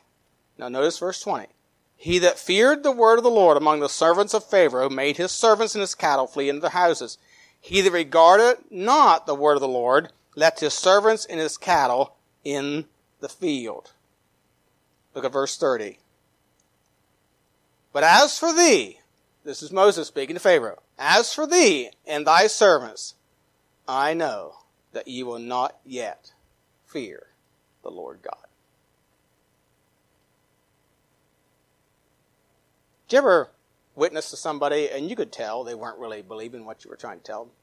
Now 0.57 0.69
notice 0.69 0.99
verse 0.99 1.21
20. 1.21 1.47
He 1.95 2.19
that 2.19 2.37
feared 2.37 2.83
the 2.83 2.91
word 2.91 3.17
of 3.17 3.23
the 3.23 3.31
Lord 3.31 3.57
among 3.57 3.79
the 3.79 3.89
servants 3.89 4.35
of 4.35 4.43
Pharaoh 4.43 4.89
made 4.89 5.17
his 5.17 5.31
servants 5.31 5.73
and 5.73 5.81
his 5.81 5.95
cattle 5.95 6.27
flee 6.27 6.47
into 6.47 6.61
the 6.61 6.69
houses. 6.69 7.17
He 7.59 7.81
that 7.81 7.91
regarded 7.91 8.57
not 8.69 9.25
the 9.25 9.33
word 9.33 9.55
of 9.55 9.61
the 9.61 9.67
Lord 9.67 10.11
left 10.35 10.59
his 10.59 10.75
servants 10.75 11.25
and 11.25 11.39
his 11.39 11.57
cattle 11.57 12.13
in 12.43 12.85
the 13.19 13.29
field. 13.29 13.91
Look 15.15 15.25
at 15.25 15.33
verse 15.33 15.57
30. 15.57 15.97
But 17.91 18.03
as 18.03 18.37
for 18.37 18.53
thee, 18.53 18.99
this 19.43 19.63
is 19.63 19.71
Moses 19.71 20.07
speaking 20.07 20.35
to 20.35 20.39
Pharaoh, 20.39 20.83
as 20.99 21.33
for 21.33 21.47
thee 21.47 21.89
and 22.05 22.27
thy 22.27 22.45
servants, 22.45 23.15
I 23.87 24.13
know 24.13 24.57
that 24.93 25.07
ye 25.07 25.23
will 25.23 25.39
not 25.39 25.77
yet 25.83 26.31
fear 26.97 27.27
the 27.83 27.91
Lord 27.91 28.19
God. 28.23 28.47
Did 33.07 33.17
you 33.17 33.19
ever 33.19 33.49
witness 33.95 34.31
to 34.31 34.35
somebody 34.35 34.89
and 34.89 35.07
you 35.07 35.15
could 35.15 35.31
tell 35.31 35.63
they 35.63 35.75
weren't 35.75 35.99
really 35.99 36.23
believing 36.23 36.65
what 36.65 36.83
you 36.83 36.89
were 36.89 36.97
trying 36.97 37.19
to 37.19 37.23
tell 37.23 37.45
them? 37.45 37.53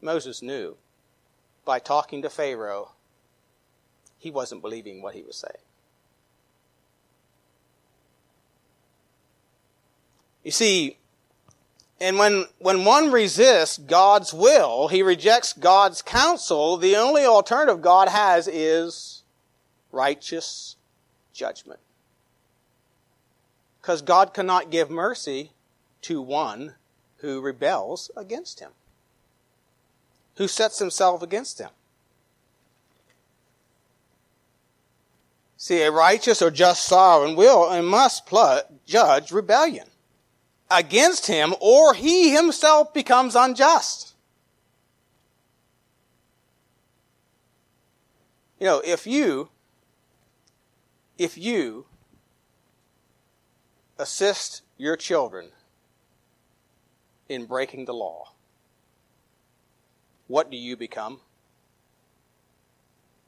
Moses 0.00 0.40
knew 0.40 0.78
by 1.66 1.80
talking 1.80 2.22
to 2.22 2.30
Pharaoh, 2.30 2.92
he 4.18 4.30
wasn't 4.30 4.62
believing 4.62 5.02
what 5.02 5.14
he 5.14 5.22
was 5.22 5.36
saying. 5.36 5.64
You 10.42 10.50
see, 10.50 10.96
and 12.00 12.18
when, 12.18 12.44
when 12.58 12.84
one 12.84 13.10
resists 13.10 13.78
God's 13.78 14.34
will, 14.34 14.88
he 14.88 15.02
rejects 15.02 15.52
God's 15.54 16.02
counsel, 16.02 16.76
the 16.76 16.96
only 16.96 17.24
alternative 17.24 17.80
God 17.80 18.08
has 18.08 18.46
is 18.48 19.22
righteous 19.92 20.76
judgment. 21.32 21.80
Because 23.80 24.02
God 24.02 24.34
cannot 24.34 24.70
give 24.70 24.90
mercy 24.90 25.52
to 26.02 26.20
one 26.20 26.74
who 27.18 27.40
rebels 27.40 28.10
against 28.14 28.60
him, 28.60 28.72
who 30.36 30.48
sets 30.48 30.78
himself 30.78 31.22
against 31.22 31.58
him. 31.58 31.70
See, 35.56 35.80
a 35.80 35.90
righteous 35.90 36.42
or 36.42 36.50
just 36.50 36.84
sovereign 36.84 37.36
will 37.36 37.70
and 37.70 37.86
must 37.86 38.30
judge 38.86 39.32
rebellion 39.32 39.86
against 40.70 41.26
him, 41.26 41.54
or 41.60 41.94
he 41.94 42.34
himself 42.34 42.92
becomes 42.92 43.34
unjust. 43.34 44.14
You 48.58 48.66
know, 48.66 48.82
if 48.84 49.06
you, 49.06 49.50
if 51.18 51.36
you 51.36 51.86
assist 53.98 54.62
your 54.78 54.96
children 54.96 55.50
in 57.28 57.44
breaking 57.46 57.84
the 57.84 57.94
law, 57.94 58.32
what 60.26 60.50
do 60.50 60.56
you 60.56 60.76
become? 60.76 61.20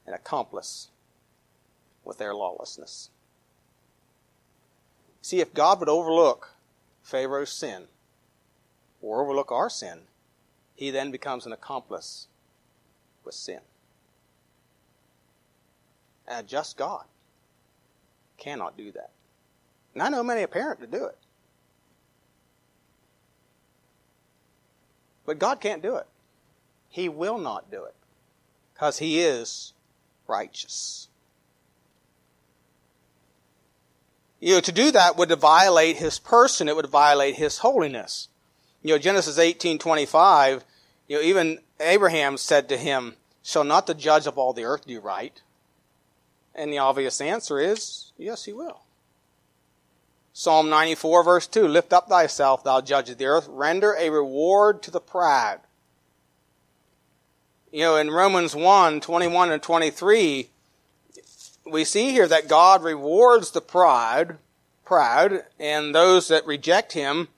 An 0.07 0.15
accomplice 0.15 0.89
with 2.05 2.19
their 2.19 2.35
lawlessness. 2.35 3.11
See, 5.21 5.41
if 5.41 5.53
God 5.53 5.79
would 5.81 5.91
overlook 5.91 6.55
Pharaoh's 7.09 7.51
sin 7.51 7.85
or 9.01 9.23
overlook 9.23 9.51
our 9.51 9.71
sin, 9.71 10.01
he 10.75 10.91
then 10.91 11.11
becomes 11.11 11.47
an 11.47 11.53
accomplice 11.53 12.27
with 13.25 13.35
sin. 13.35 13.61
And 16.27 16.45
a 16.45 16.47
just 16.47 16.77
God 16.77 17.05
cannot 18.37 18.77
do 18.77 18.93
that. 18.93 19.11
And 19.95 20.03
I 20.03 20.11
know 20.11 20.23
many 20.23 20.43
a 20.43 20.49
parent 20.49 20.81
to 20.81 20.87
do 20.87 21.07
it. 21.07 21.17
But 25.25 25.39
God 25.39 25.61
can't 25.61 25.83
do 25.83 25.97
it. 25.97 26.07
He 26.91 27.09
will 27.09 27.39
not 27.39 27.71
do 27.71 27.85
it. 27.85 27.95
Because 28.75 28.99
He 28.99 29.21
is 29.21 29.73
righteous. 30.27 31.08
You 34.41 34.55
know, 34.55 34.61
to 34.61 34.73
do 34.73 34.91
that 34.93 35.17
would 35.17 35.33
violate 35.33 35.97
his 35.97 36.19
person. 36.19 36.69
It 36.69 36.77
would 36.77 36.87
violate 36.87 37.37
his 37.37 37.59
holiness. 37.59 38.29
You 38.83 38.95
know, 38.95 38.99
Genesis 38.99 39.39
18:25, 39.39 40.65
you 41.09 41.17
know, 41.17 41.23
even 41.23 41.59
Abraham 41.81 42.37
said 42.37 42.69
to 42.69 42.77
him, 42.77 43.17
"Shall 43.43 43.65
not 43.65 43.87
the 43.87 43.95
judge 43.95 44.27
of 44.27 44.39
all 44.39 44.53
the 44.53 44.65
earth 44.65 44.87
do 44.87 45.01
right?" 45.01 45.41
And 46.59 46.73
the 46.73 46.79
obvious 46.79 47.21
answer 47.21 47.61
is, 47.61 48.13
yes, 48.19 48.45
he 48.45 48.53
will. 48.53 48.81
Psalm 50.33 50.69
94 50.69 51.23
verse 51.23 51.47
2, 51.47 51.69
Lift 51.69 51.93
up 51.93 52.09
thyself, 52.09 52.65
thou 52.65 52.81
judge 52.81 53.11
of 53.11 53.19
the 53.19 53.27
earth, 53.27 53.47
render 53.49 53.95
a 53.97 54.11
reward 54.11 54.83
to 54.83 54.91
the 54.91 55.01
proud. 55.01 55.61
You 57.71 57.83
know, 57.83 57.97
in 57.97 58.11
Romans 58.11 58.57
1, 58.57 59.01
21 59.01 59.53
and 59.53 59.63
23, 59.63 60.51
we 61.71 61.85
see 61.85 62.11
here 62.11 62.27
that 62.27 62.49
God 62.49 62.83
rewards 62.83 63.51
the 63.51 63.61
proud, 63.61 64.39
proud, 64.85 65.45
and 65.59 65.95
those 65.95 66.29
that 66.29 66.47
reject 66.47 66.93
Him, 66.93 67.29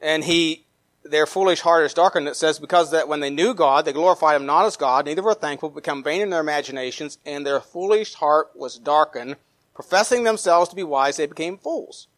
and 0.00 0.24
He, 0.24 0.64
their 1.02 1.26
foolish 1.26 1.60
heart 1.60 1.84
is 1.84 1.94
darkened. 1.94 2.28
It 2.28 2.36
says, 2.36 2.58
because 2.58 2.90
that 2.90 3.08
when 3.08 3.20
they 3.20 3.30
knew 3.30 3.54
God, 3.54 3.84
they 3.84 3.92
glorified 3.92 4.36
Him 4.36 4.46
not 4.46 4.66
as 4.66 4.76
God, 4.76 5.06
neither 5.06 5.22
were 5.22 5.34
thankful, 5.34 5.70
become 5.70 6.02
vain 6.02 6.20
in 6.20 6.30
their 6.30 6.40
imaginations, 6.40 7.18
and 7.24 7.46
their 7.46 7.60
foolish 7.60 8.14
heart 8.14 8.50
was 8.54 8.78
darkened. 8.78 9.36
Professing 9.74 10.24
themselves 10.24 10.70
to 10.70 10.76
be 10.76 10.82
wise, 10.82 11.16
they 11.16 11.26
became 11.26 11.56
fools. 11.56 12.08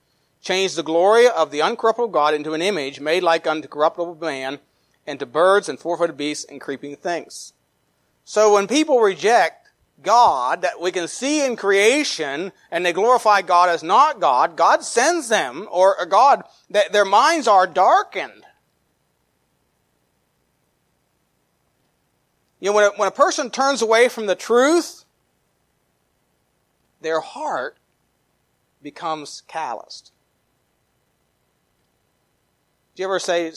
Changed 0.43 0.77
the 0.77 0.83
glory 0.83 1.29
of 1.29 1.51
the 1.51 1.61
uncorruptible 1.61 2.11
God 2.11 2.33
into 2.33 2.55
an 2.55 2.63
image 2.63 2.99
made 3.01 3.23
like 3.23 3.47
unto 3.47 3.69
corruptible 3.69 4.17
man, 4.19 4.59
and 5.07 5.19
to 5.19 5.27
birds 5.27 5.69
and 5.69 5.79
four-footed 5.79 6.17
beasts 6.17 6.45
and 6.45 6.61
creeping 6.61 6.97
things. 6.97 7.53
So 8.25 8.55
when 8.55 8.67
people 8.67 9.01
reject 9.01 9.60
God 10.03 10.63
that 10.63 10.81
we 10.81 10.93
can 10.93 11.09
see 11.09 11.45
in 11.45 11.57
creation 11.57 12.53
and 12.71 12.85
they 12.85 12.93
glorify 12.93 13.43
God 13.43 13.69
as 13.69 13.83
not 13.83 14.21
God, 14.21 14.57
God 14.57 14.83
sends 14.83 15.29
them, 15.29 15.69
or 15.71 15.97
God, 16.07 16.43
that 16.71 16.93
their 16.93 17.05
minds 17.05 17.47
are 17.47 17.67
darkened. 17.67 18.45
You 22.61 22.71
know, 22.71 22.77
when 22.77 22.85
a, 22.85 22.91
when 22.97 23.09
a 23.09 23.13
person 23.13 23.51
turns 23.51 23.83
away 23.83 24.09
from 24.09 24.27
the 24.27 24.35
truth, 24.35 25.05
their 27.01 27.21
heart 27.21 27.77
becomes 28.83 29.43
calloused. 29.49 30.13
Do 32.95 33.03
you 33.03 33.07
ever 33.07 33.19
say 33.19 33.51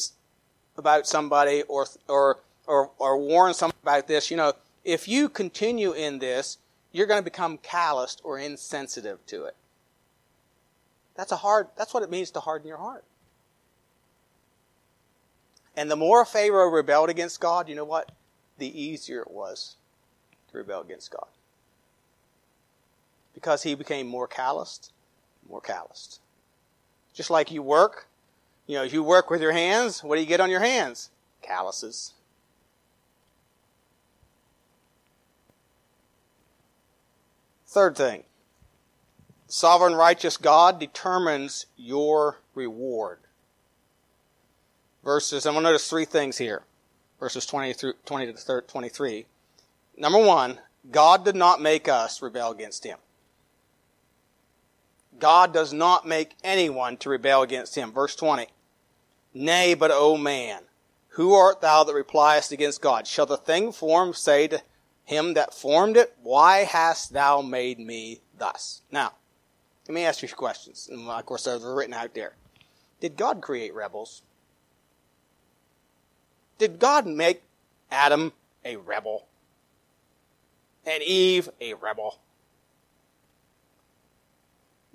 about 0.78 1.06
somebody 1.06 1.64
or, 1.64 1.86
or, 2.08 2.40
or, 2.66 2.92
or 2.98 3.18
warn 3.18 3.54
somebody 3.54 3.80
about 3.84 4.08
this? 4.08 4.32
You 4.32 4.38
know, 4.38 4.54
if 4.84 5.08
you 5.08 5.30
continue 5.30 5.92
in 5.92 6.20
this, 6.20 6.58
you're 6.92 7.08
going 7.08 7.20
to 7.20 7.24
become 7.24 7.58
calloused 7.58 8.22
or 8.24 8.38
insensitive 8.38 9.26
to 9.28 9.46
it. 9.46 9.56
That's 11.16 11.32
a 11.32 11.38
hard, 11.38 11.68
that's 11.78 11.94
what 11.94 12.04
it 12.04 12.10
means 12.10 12.32
to 12.32 12.40
harden 12.40 12.68
your 12.68 12.78
heart. 12.78 13.04
And 15.76 15.90
the 15.90 15.96
more 15.96 16.24
Pharaoh 16.26 16.70
rebelled 16.70 17.10
against 17.10 17.40
God, 17.40 17.68
you 17.68 17.76
know 17.76 17.84
what? 17.84 18.12
The 18.58 18.80
easier 18.80 19.22
it 19.22 19.32
was 19.32 19.76
to 20.52 20.58
rebel 20.58 20.82
against 20.82 21.12
God. 21.12 21.28
Because 23.34 23.64
he 23.64 23.74
became 23.74 24.08
more 24.08 24.28
calloused, 24.28 24.92
more 25.50 25.62
calloused. 25.62 26.20
Just 27.14 27.32
like 27.32 27.52
you 27.52 27.64
work, 27.64 28.08
you 28.68 28.76
know, 28.76 28.84
you 28.84 29.04
work 29.04 29.30
with 29.30 29.42
your 29.42 29.52
hands, 29.52 30.04
what 30.04 30.16
do 30.16 30.22
you 30.22 30.28
get 30.28 30.40
on 30.40 30.52
your 30.52 30.60
hands? 30.60 31.10
Calluses. 31.42 32.14
Third 37.74 37.98
thing, 37.98 38.22
sovereign 39.48 39.96
righteous 39.96 40.38
God 40.38 40.80
determines 40.80 41.66
your 41.76 42.38
reward. 42.54 43.18
Verses, 45.04 45.48
I'm 45.48 45.54
going 45.56 45.64
to 45.64 45.72
notice 45.72 45.90
three 45.90 46.06
things 46.06 46.38
here. 46.38 46.62
Verses 47.20 47.48
20 47.48 47.74
through 47.74 47.94
20 48.06 48.32
to 48.32 48.62
23. 48.68 49.26
Number 49.98 50.20
one, 50.20 50.60
God 50.92 51.26
did 51.26 51.36
not 51.36 51.64
make 51.64 51.88
us 51.90 52.22
rebel 52.22 52.52
against 52.52 52.84
Him. 52.84 53.00
God 55.18 55.52
does 55.52 55.74
not 55.74 56.08
make 56.08 56.36
anyone 56.44 56.96
to 56.98 57.10
rebel 57.10 57.42
against 57.42 57.74
Him. 57.74 57.92
Verse 57.92 58.16
20. 58.16 58.50
Nay, 59.34 59.74
but 59.74 59.90
O 59.92 60.16
man, 60.16 60.62
who 61.08 61.34
art 61.34 61.62
thou 61.62 61.84
that 61.84 61.96
repliest 61.96 62.52
against 62.52 62.84
God? 62.84 63.08
Shall 63.08 63.26
the 63.26 63.36
thing 63.36 63.72
formed 63.72 64.16
say 64.16 64.48
to 64.50 64.62
him 65.06 65.34
that 65.34 65.54
formed 65.54 65.98
it, 65.98 66.16
Why 66.22 66.60
hast 66.60 67.14
thou 67.14 67.42
made 67.42 67.80
me 67.80 68.22
thus? 68.38 68.82
Now, 68.92 69.14
let 69.88 69.94
me 69.94 70.04
ask 70.04 70.22
you 70.22 70.30
questions. 70.30 70.90
And 70.92 71.08
of 71.08 71.26
course, 71.26 71.44
they're 71.44 71.60
written 71.60 71.94
out 71.94 72.14
there. 72.14 72.34
Did 73.00 73.18
God 73.18 73.42
create 73.42 73.74
rebels? 73.74 74.22
Did 76.58 76.80
God 76.80 77.06
make 77.06 77.44
Adam 77.92 78.32
a 78.64 78.78
rebel? 78.78 79.26
And 80.86 81.04
Eve 81.04 81.50
a 81.60 81.74
rebel? 81.74 82.20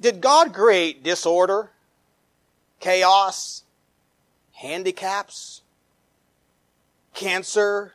Did 0.00 0.20
God 0.20 0.54
create 0.54 1.02
disorder, 1.02 1.70
chaos, 2.78 3.64
handicaps, 4.52 5.62
cancer, 7.14 7.94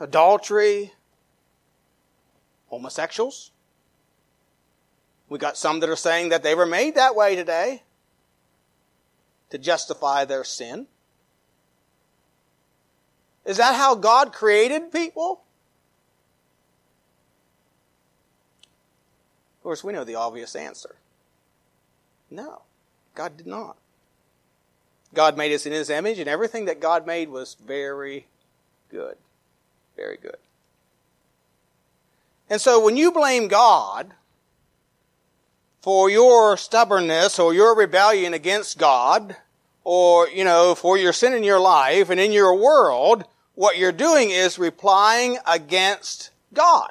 adultery, 0.00 0.92
homosexuals. 2.68 3.50
We 5.28 5.38
got 5.38 5.56
some 5.56 5.80
that 5.80 5.90
are 5.90 5.96
saying 5.96 6.30
that 6.30 6.42
they 6.42 6.54
were 6.54 6.66
made 6.66 6.94
that 6.94 7.14
way 7.14 7.36
today 7.36 7.82
to 9.50 9.58
justify 9.58 10.24
their 10.24 10.44
sin. 10.44 10.86
Is 13.44 13.56
that 13.56 13.74
how 13.74 13.94
God 13.94 14.32
created 14.32 14.92
people? 14.92 15.42
Of 19.58 19.62
course, 19.62 19.82
we 19.82 19.92
know 19.92 20.04
the 20.04 20.14
obvious 20.14 20.54
answer. 20.54 20.96
No, 22.30 22.62
God 23.14 23.36
did 23.36 23.46
not. 23.46 23.76
God 25.14 25.36
made 25.36 25.52
us 25.52 25.64
in 25.64 25.72
His 25.72 25.88
image, 25.88 26.18
and 26.18 26.28
everything 26.28 26.66
that 26.66 26.80
God 26.80 27.06
made 27.06 27.30
was 27.30 27.54
very 27.54 28.26
good. 28.90 29.16
Very 29.98 30.16
good. 30.16 30.36
And 32.48 32.60
so 32.60 32.82
when 32.82 32.96
you 32.96 33.10
blame 33.10 33.48
God 33.48 34.14
for 35.82 36.08
your 36.08 36.56
stubbornness 36.56 37.38
or 37.38 37.52
your 37.52 37.76
rebellion 37.76 38.32
against 38.32 38.78
God, 38.78 39.36
or, 39.82 40.28
you 40.28 40.44
know, 40.44 40.74
for 40.74 40.96
your 40.96 41.12
sin 41.12 41.32
in 41.32 41.42
your 41.42 41.58
life 41.58 42.10
and 42.10 42.20
in 42.20 42.30
your 42.30 42.54
world, 42.54 43.24
what 43.54 43.76
you're 43.78 43.90
doing 43.90 44.30
is 44.30 44.58
replying 44.58 45.38
against 45.46 46.30
God. 46.52 46.90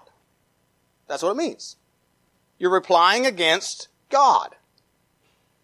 That's 1.08 1.24
what 1.24 1.32
it 1.32 1.38
means. 1.38 1.78
You're 2.58 2.72
replying 2.72 3.26
against 3.26 3.88
God. 4.10 4.56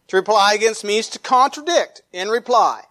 To 0.08 0.16
reply 0.16 0.54
against 0.54 0.84
means 0.86 1.10
to 1.10 1.20
contradict 1.20 2.04
in 2.14 2.30
reply. 2.30 2.84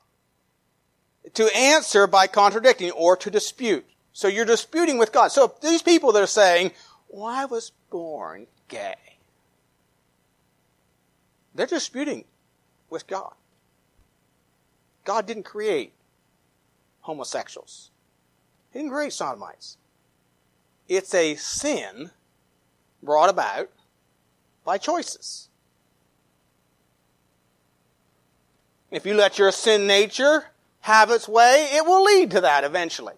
To 1.34 1.48
answer 1.56 2.06
by 2.06 2.26
contradicting 2.26 2.90
or 2.90 3.16
to 3.16 3.30
dispute. 3.30 3.86
So 4.12 4.28
you're 4.28 4.44
disputing 4.44 4.98
with 4.98 5.12
God. 5.12 5.28
So 5.28 5.54
these 5.62 5.82
people 5.82 6.12
that 6.12 6.22
are 6.22 6.26
saying, 6.26 6.72
well, 7.08 7.24
I 7.24 7.44
was 7.44 7.72
born 7.90 8.46
gay. 8.68 8.94
They're 11.54 11.66
disputing 11.66 12.24
with 12.90 13.06
God. 13.06 13.34
God 15.04 15.26
didn't 15.26 15.44
create 15.44 15.92
homosexuals. 17.00 17.90
He 18.72 18.78
didn't 18.78 18.92
create 18.92 19.12
sodomites. 19.12 19.76
It's 20.88 21.14
a 21.14 21.34
sin 21.36 22.10
brought 23.02 23.30
about 23.30 23.70
by 24.64 24.78
choices. 24.78 25.48
If 28.90 29.06
you 29.06 29.14
let 29.14 29.38
your 29.38 29.52
sin 29.52 29.86
nature 29.86 30.46
have 30.80 31.10
its 31.10 31.26
way, 31.26 31.68
it 31.72 31.86
will 31.86 32.02
lead 32.02 32.30
to 32.32 32.40
that 32.42 32.62
eventually. 32.62 33.14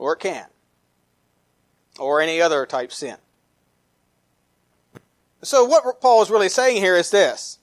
Or 0.00 0.14
it 0.14 0.20
can. 0.20 0.46
Or 1.98 2.22
any 2.22 2.40
other 2.40 2.64
type 2.64 2.90
sin. 2.90 3.18
So 5.42 5.62
what 5.64 6.00
Paul 6.00 6.22
is 6.22 6.30
really 6.30 6.48
saying 6.48 6.78
here 6.78 6.96
is 6.96 7.10
this. 7.10 7.58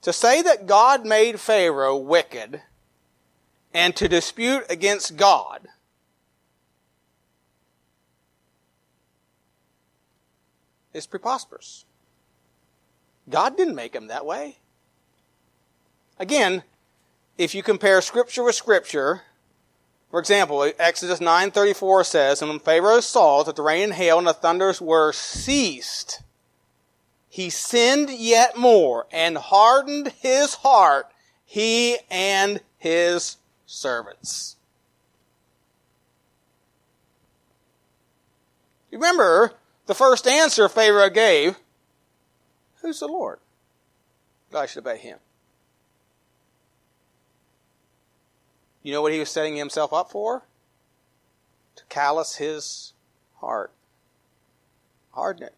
To 0.00 0.12
say 0.12 0.40
that 0.40 0.66
God 0.66 1.04
made 1.04 1.38
Pharaoh 1.38 1.96
wicked 1.96 2.62
and 3.74 3.94
to 3.96 4.08
dispute 4.08 4.64
against 4.70 5.18
God 5.18 5.68
is 10.94 11.06
preposterous. 11.06 11.84
God 13.28 13.58
didn't 13.58 13.74
make 13.74 13.94
him 13.94 14.06
that 14.06 14.24
way. 14.24 14.56
Again, 16.18 16.62
if 17.36 17.54
you 17.54 17.62
compare 17.62 18.00
scripture 18.00 18.42
with 18.42 18.54
scripture, 18.54 19.22
for 20.10 20.20
example, 20.20 20.70
Exodus 20.78 21.20
9:34 21.20 22.04
says, 22.04 22.40
"And 22.40 22.50
when 22.50 22.60
Pharaoh 22.60 23.00
saw 23.00 23.42
that 23.42 23.56
the 23.56 23.62
rain 23.62 23.84
and 23.84 23.94
hail 23.94 24.18
and 24.18 24.26
the 24.26 24.34
thunders 24.34 24.80
were 24.80 25.12
ceased, 25.12 26.20
he 27.28 27.50
sinned 27.50 28.10
yet 28.10 28.56
more 28.56 29.06
and 29.10 29.36
hardened 29.36 30.08
his 30.20 30.54
heart, 30.54 31.10
he 31.44 31.98
and 32.10 32.60
his 32.78 33.38
servants." 33.66 34.56
Remember 38.90 39.54
the 39.86 39.94
first 39.94 40.26
answer 40.26 40.68
Pharaoh 40.68 41.10
gave, 41.10 41.58
"Who's 42.76 43.00
the 43.00 43.08
Lord?" 43.08 43.40
I 44.54 44.66
should 44.66 44.86
obey 44.86 44.98
him. 44.98 45.18
You 48.84 48.92
know 48.92 49.02
what 49.02 49.12
he 49.12 49.18
was 49.18 49.30
setting 49.30 49.56
himself 49.56 49.92
up 49.92 50.12
for? 50.12 50.44
To 51.76 51.84
callous 51.88 52.36
his 52.36 52.92
heart. 53.40 53.72
Harden 55.10 55.44
it. 55.44 55.54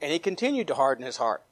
And 0.00 0.12
he 0.12 0.18
continued 0.18 0.68
to 0.68 0.74
harden 0.74 1.04
his 1.04 1.16
heart. 1.16 1.42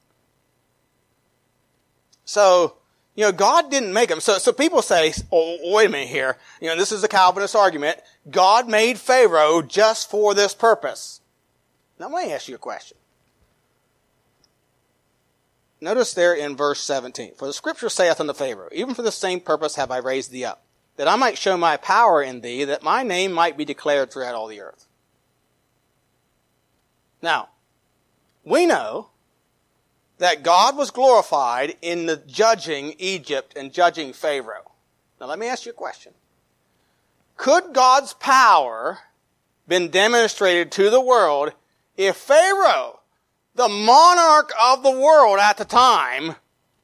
So, 2.25 2.77
you 3.17 3.25
know, 3.25 3.33
God 3.33 3.71
didn't 3.71 3.93
make 3.93 4.11
him. 4.11 4.21
So, 4.21 4.39
so 4.39 4.53
people 4.53 4.83
say, 4.83 5.13
oh, 5.33 5.59
wait 5.75 5.87
a 5.87 5.91
minute 5.91 6.09
here. 6.09 6.39
You 6.61 6.69
know, 6.69 6.77
this 6.77 6.93
is 6.93 7.03
a 7.03 7.09
Calvinist 7.09 7.57
argument. 7.57 7.99
God 8.31 8.69
made 8.69 8.99
Pharaoh 8.99 9.63
just 9.63 10.09
for 10.09 10.33
this 10.33 10.55
purpose. 10.55 11.21
Now, 11.99 12.09
let 12.09 12.27
me 12.27 12.33
ask 12.33 12.49
you 12.49 12.55
a 12.55 12.59
question. 12.59 12.97
Notice 15.81 16.15
there 16.15 16.35
in 16.35 16.57
verse 16.57 16.81
17, 16.81 17.35
For 17.37 17.47
the 17.47 17.53
scripture 17.53 17.89
saith 17.89 18.21
unto 18.21 18.33
Pharaoh, 18.33 18.69
Even 18.73 18.95
for 18.95 19.03
the 19.03 19.13
same 19.13 19.41
purpose 19.41 19.77
have 19.77 19.91
I 19.91 19.99
raised 19.99 20.31
thee 20.31 20.45
up, 20.45 20.63
that 20.97 21.09
I 21.09 21.17
might 21.17 21.39
show 21.39 21.57
my 21.57 21.77
power 21.77 22.23
in 22.23 22.41
thee, 22.41 22.65
that 22.65 22.83
my 22.83 23.03
name 23.03 23.33
might 23.33 23.57
be 23.57 23.65
declared 23.65 24.11
throughout 24.11 24.35
all 24.35 24.47
the 24.47 24.61
earth. 24.61 24.87
Now, 27.21 27.51
we 28.45 28.67
know 28.67 29.11
that 30.19 30.43
God 30.43 30.77
was 30.77 30.91
glorified 30.91 31.77
in 31.83 32.07
the 32.07 32.17
judging 32.17 32.95
Egypt 32.99 33.53
and 33.57 33.73
judging 33.73 34.13
Pharaoh. 34.13 34.73
Now 35.21 35.27
let 35.27 35.39
me 35.39 35.47
ask 35.47 35.67
you 35.67 35.73
a 35.73 35.75
question. 35.75 36.13
Could 37.37 37.75
God's 37.75 38.15
power 38.15 39.01
been 39.69 39.91
demonstrated 39.91 40.73
to 40.73 40.91
the 40.91 41.01
world 41.01 41.53
if 41.97 42.17
Pharaoh, 42.17 43.01
the 43.57 43.69
monarch 43.69 44.53
of 44.61 44.83
the 44.83 44.91
world 44.91 45.39
at 45.39 45.57
the 45.57 45.65
time, 45.65 46.37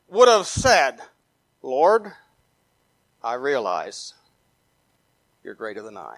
would 0.08 0.28
have 0.28 0.46
said, 0.46 1.00
Lord, 1.62 2.12
I 3.22 3.34
realize 3.34 4.14
you're 5.44 5.54
greater 5.54 5.82
than 5.82 5.96
I. 5.96 6.16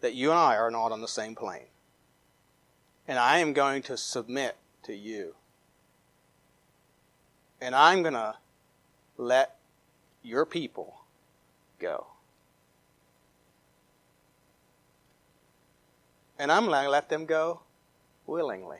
That 0.00 0.14
you 0.14 0.30
and 0.30 0.38
I 0.38 0.56
are 0.56 0.70
not 0.70 0.92
on 0.92 1.00
the 1.00 1.08
same 1.08 1.34
plane 1.34 1.66
and 3.08 3.18
I 3.18 3.38
am 3.38 3.54
going 3.54 3.82
to 3.84 3.96
submit 3.96 4.56
to 4.84 4.94
you. 4.94 5.34
And 7.60 7.74
I'm 7.74 8.02
going 8.02 8.14
to 8.14 8.36
let 9.16 9.56
your 10.22 10.44
people 10.44 11.00
go. 11.80 12.06
And 16.38 16.52
I'm 16.52 16.66
going 16.66 16.84
to 16.84 16.90
let 16.90 17.08
them 17.08 17.26
go 17.26 17.60
willingly. 18.26 18.78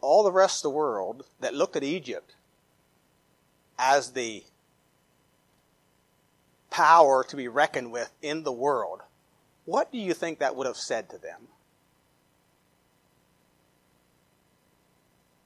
All 0.00 0.22
the 0.22 0.32
rest 0.32 0.60
of 0.60 0.62
the 0.64 0.76
world 0.76 1.24
that 1.40 1.54
looked 1.54 1.76
at 1.76 1.82
Egypt 1.82 2.34
as 3.78 4.12
the 4.12 4.44
power 6.70 7.24
to 7.24 7.36
be 7.36 7.48
reckoned 7.48 7.92
with 7.92 8.10
in 8.22 8.42
the 8.42 8.52
world, 8.52 9.00
what 9.64 9.92
do 9.92 9.98
you 9.98 10.14
think 10.14 10.38
that 10.38 10.56
would 10.56 10.66
have 10.66 10.76
said 10.76 11.08
to 11.10 11.18
them? 11.18 11.48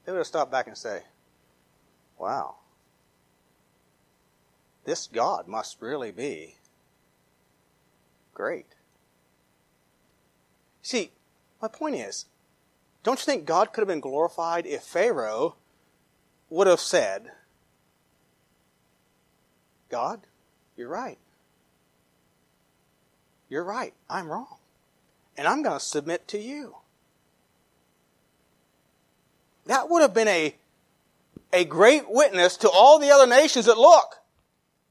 They 0.04 0.12
would 0.12 0.18
have 0.18 0.26
stopped 0.26 0.52
back 0.52 0.68
and 0.68 0.76
say, 0.76 1.02
wow, 2.18 2.56
this 4.86 5.08
God 5.08 5.48
must 5.48 5.82
really 5.82 6.12
be 6.12 6.54
great. 8.32 8.66
See, 10.80 11.10
my 11.60 11.68
point 11.68 11.96
is, 11.96 12.26
don't 13.02 13.18
you 13.18 13.24
think 13.24 13.44
God 13.44 13.72
could 13.72 13.80
have 13.82 13.88
been 13.88 14.00
glorified 14.00 14.64
if 14.64 14.82
Pharaoh 14.82 15.56
would 16.48 16.68
have 16.68 16.80
said, 16.80 17.32
God, 19.90 20.20
you're 20.76 20.88
right. 20.88 21.18
You're 23.48 23.64
right. 23.64 23.94
I'm 24.08 24.28
wrong. 24.28 24.58
And 25.36 25.48
I'm 25.48 25.62
going 25.62 25.78
to 25.78 25.84
submit 25.84 26.28
to 26.28 26.38
you. 26.38 26.76
That 29.66 29.90
would 29.90 30.02
have 30.02 30.14
been 30.14 30.28
a, 30.28 30.54
a 31.52 31.64
great 31.64 32.04
witness 32.08 32.56
to 32.58 32.70
all 32.70 32.98
the 32.98 33.10
other 33.10 33.26
nations 33.26 33.66
that 33.66 33.78
look. 33.78 34.20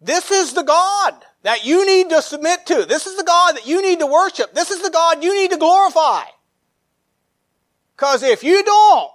This 0.01 0.31
is 0.31 0.53
the 0.53 0.63
God 0.63 1.13
that 1.43 1.65
you 1.65 1.85
need 1.85 2.09
to 2.09 2.21
submit 2.21 2.65
to. 2.67 2.85
This 2.85 3.05
is 3.05 3.17
the 3.17 3.23
God 3.23 3.55
that 3.55 3.67
you 3.67 3.81
need 3.81 3.99
to 3.99 4.07
worship. 4.07 4.53
This 4.53 4.71
is 4.71 4.81
the 4.81 4.89
God 4.89 5.23
you 5.23 5.33
need 5.33 5.51
to 5.51 5.57
glorify. 5.57 6.23
Because 7.95 8.23
if 8.23 8.43
you 8.43 8.63
don't, 8.63 9.11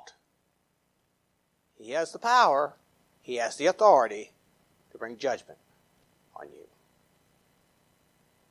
He 1.78 1.90
has 1.90 2.12
the 2.12 2.18
power, 2.18 2.74
He 3.20 3.36
has 3.36 3.56
the 3.56 3.66
authority 3.66 4.32
to 4.92 4.98
bring 4.98 5.16
judgment 5.16 5.58
on 6.34 6.48
you. 6.48 6.66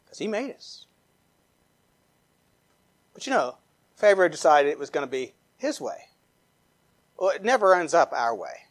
Because 0.06 0.20
he 0.20 0.28
made 0.28 0.56
us. 0.56 0.86
But 3.14 3.26
you 3.28 3.34
know, 3.34 3.58
Pharaoh 3.96 4.30
decided 4.30 4.72
it 4.72 4.80
was 4.80 4.90
going 4.90 5.06
to 5.06 5.12
be 5.12 5.34
his 5.58 5.82
way. 5.82 6.10
Well, 7.18 7.30
it 7.30 7.44
never 7.44 7.76
ends 7.76 7.94
up 7.94 8.14
our 8.14 8.36
way. 8.36 8.66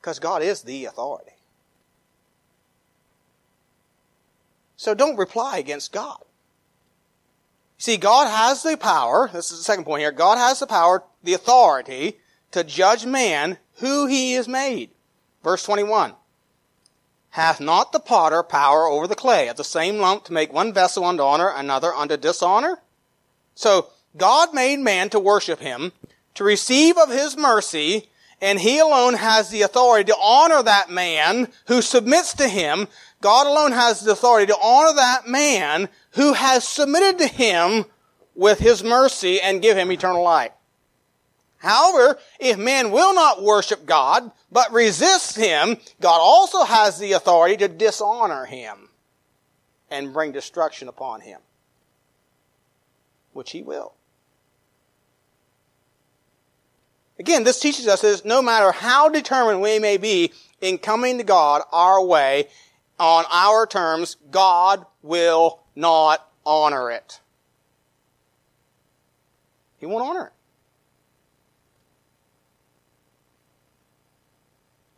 Because 0.00 0.18
God 0.18 0.42
is 0.42 0.62
the 0.62 0.86
authority. 0.86 1.32
So 4.78 4.94
don't 4.94 5.16
reply 5.16 5.58
against 5.58 5.92
God. 5.92 6.18
See, 7.78 7.96
God 7.96 8.28
has 8.28 8.62
the 8.62 8.76
power, 8.76 9.28
this 9.32 9.50
is 9.50 9.58
the 9.58 9.64
second 9.64 9.84
point 9.84 10.00
here, 10.00 10.12
God 10.12 10.38
has 10.38 10.60
the 10.60 10.68
power, 10.68 11.02
the 11.22 11.34
authority 11.34 12.18
to 12.52 12.62
judge 12.62 13.04
man 13.04 13.58
who 13.80 14.06
he 14.06 14.34
is 14.34 14.46
made. 14.46 14.90
Verse 15.42 15.64
21. 15.64 16.14
Hath 17.30 17.60
not 17.60 17.90
the 17.90 17.98
potter 17.98 18.44
power 18.44 18.86
over 18.86 19.08
the 19.08 19.16
clay 19.16 19.48
of 19.48 19.56
the 19.56 19.64
same 19.64 19.98
lump 19.98 20.24
to 20.24 20.32
make 20.32 20.52
one 20.52 20.72
vessel 20.72 21.04
unto 21.04 21.24
honor, 21.24 21.52
another 21.54 21.92
unto 21.92 22.16
dishonor? 22.16 22.80
So, 23.56 23.88
God 24.16 24.54
made 24.54 24.78
man 24.78 25.10
to 25.10 25.18
worship 25.18 25.58
him, 25.58 25.92
to 26.34 26.44
receive 26.44 26.96
of 26.96 27.10
his 27.10 27.36
mercy, 27.36 28.08
and 28.40 28.60
he 28.60 28.78
alone 28.78 29.14
has 29.14 29.50
the 29.50 29.62
authority 29.62 30.12
to 30.12 30.18
honor 30.20 30.62
that 30.62 30.90
man 30.90 31.48
who 31.66 31.82
submits 31.82 32.32
to 32.34 32.48
him. 32.48 32.86
God 33.20 33.46
alone 33.46 33.72
has 33.72 34.00
the 34.00 34.12
authority 34.12 34.46
to 34.46 34.58
honor 34.60 34.94
that 34.94 35.26
man 35.26 35.88
who 36.12 36.34
has 36.34 36.66
submitted 36.66 37.18
to 37.18 37.26
him 37.26 37.84
with 38.34 38.60
his 38.60 38.84
mercy 38.84 39.40
and 39.40 39.62
give 39.62 39.76
him 39.76 39.90
eternal 39.90 40.22
life. 40.22 40.52
However, 41.58 42.18
if 42.38 42.56
man 42.56 42.92
will 42.92 43.12
not 43.14 43.42
worship 43.42 43.84
God, 43.84 44.30
but 44.52 44.72
resists 44.72 45.34
him, 45.34 45.76
God 46.00 46.18
also 46.20 46.62
has 46.62 46.98
the 46.98 47.12
authority 47.12 47.56
to 47.56 47.68
dishonor 47.68 48.44
him 48.44 48.88
and 49.90 50.12
bring 50.12 50.30
destruction 50.30 50.86
upon 50.86 51.20
him, 51.20 51.40
which 53.32 53.50
he 53.50 53.62
will. 53.62 53.94
Again, 57.18 57.42
this 57.42 57.58
teaches 57.58 57.88
us 57.88 58.02
that 58.02 58.24
no 58.24 58.40
matter 58.40 58.70
how 58.70 59.08
determined 59.08 59.60
we 59.60 59.80
may 59.80 59.96
be 59.96 60.32
in 60.60 60.78
coming 60.78 61.18
to 61.18 61.24
God 61.24 61.62
our 61.72 62.04
way, 62.04 62.46
on 62.98 63.24
our 63.30 63.66
terms, 63.66 64.16
God 64.30 64.84
will 65.02 65.60
not 65.76 66.28
honor 66.44 66.90
it. 66.90 67.20
He 69.78 69.86
won't 69.86 70.04
honor 70.04 70.26
it. 70.26 70.32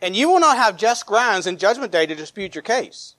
And 0.02 0.16
you 0.16 0.30
will 0.30 0.40
not 0.40 0.56
have 0.56 0.78
just 0.78 1.04
grounds 1.04 1.46
in 1.46 1.58
judgment 1.58 1.92
day 1.92 2.06
to 2.06 2.14
dispute 2.14 2.54
your 2.54 2.62
case. 2.62 3.16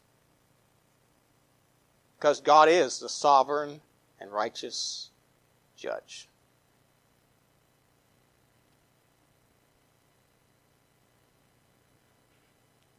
Because 2.18 2.42
God 2.42 2.70
is 2.70 3.00
the 3.00 3.10
sovereign 3.10 3.82
and 4.20 4.32
righteous 4.32 5.10
judge. 5.76 6.28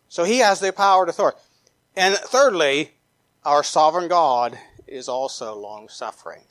So 0.08 0.24
he 0.24 0.38
has 0.38 0.60
the 0.60 0.72
power 0.72 1.06
to 1.06 1.10
authority. 1.10 1.38
And 1.94 2.16
thirdly, 2.16 2.92
our 3.44 3.62
sovereign 3.62 4.08
God 4.08 4.58
is 4.86 5.08
also 5.08 5.54
long 5.54 5.88
suffering. 5.88 6.42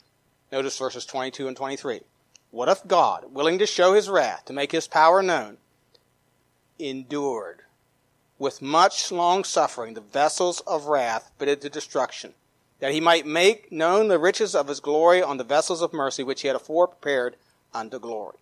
Notice 0.50 0.78
verses 0.78 1.04
22 1.06 1.48
and 1.48 1.56
23. 1.56 2.00
What 2.50 2.68
if 2.68 2.86
God, 2.86 3.32
willing 3.32 3.58
to 3.58 3.66
show 3.66 3.94
his 3.94 4.10
wrath, 4.10 4.44
to 4.44 4.52
make 4.52 4.72
his 4.72 4.86
power 4.86 5.22
known, 5.22 5.56
endured 6.78 7.60
with 8.38 8.60
much 8.60 9.10
long 9.10 9.44
suffering 9.44 9.94
the 9.94 10.00
vessels 10.00 10.60
of 10.66 10.86
wrath 10.86 11.30
fitted 11.38 11.60
to 11.62 11.70
destruction, 11.70 12.34
that 12.80 12.92
he 12.92 13.00
might 13.00 13.24
make 13.24 13.70
known 13.70 14.08
the 14.08 14.18
riches 14.18 14.54
of 14.54 14.68
his 14.68 14.80
glory 14.80 15.22
on 15.22 15.38
the 15.38 15.44
vessels 15.44 15.80
of 15.80 15.92
mercy 15.92 16.22
which 16.22 16.42
he 16.42 16.48
had 16.48 16.56
afore 16.56 16.88
prepared 16.88 17.36
unto 17.72 17.98
glory. 17.98 18.38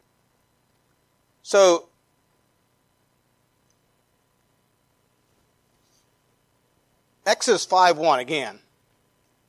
So, 1.42 1.89
Exodus 7.26 7.64
5 7.64 7.98
1 7.98 8.18
again, 8.20 8.60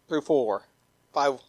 through 0.08 0.22
4. 0.22 0.64
5 1.14 1.40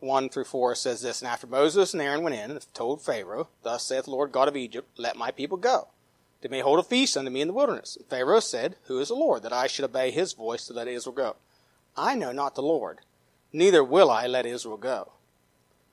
1 0.00 0.28
through 0.28 0.44
4 0.44 0.74
says 0.74 1.02
this 1.02 1.22
And 1.22 1.28
after 1.28 1.46
Moses 1.46 1.92
and 1.92 2.02
Aaron 2.02 2.22
went 2.22 2.36
in 2.36 2.50
and 2.50 2.74
told 2.74 3.02
Pharaoh, 3.02 3.48
Thus 3.62 3.84
saith 3.84 4.04
the 4.04 4.10
Lord 4.10 4.32
God 4.32 4.48
of 4.48 4.56
Egypt, 4.56 4.88
Let 4.98 5.16
my 5.16 5.30
people 5.30 5.56
go 5.56 5.88
they 6.40 6.48
may 6.48 6.60
hold 6.60 6.78
a 6.78 6.82
feast 6.82 7.16
unto 7.16 7.30
me 7.30 7.40
in 7.40 7.48
the 7.48 7.54
wilderness. 7.54 7.96
And 7.96 8.06
Pharaoh 8.06 8.40
said, 8.40 8.76
Who 8.84 9.00
is 9.00 9.08
the 9.08 9.14
Lord, 9.14 9.42
that 9.42 9.52
I 9.52 9.66
should 9.66 9.84
obey 9.84 10.10
his 10.10 10.32
voice 10.32 10.66
to 10.66 10.72
let 10.72 10.88
Israel 10.88 11.14
go? 11.14 11.36
I 11.96 12.14
know 12.14 12.30
not 12.30 12.54
the 12.54 12.62
Lord, 12.62 13.00
neither 13.52 13.82
will 13.82 14.10
I 14.10 14.26
let 14.26 14.46
Israel 14.46 14.76
go. 14.76 15.12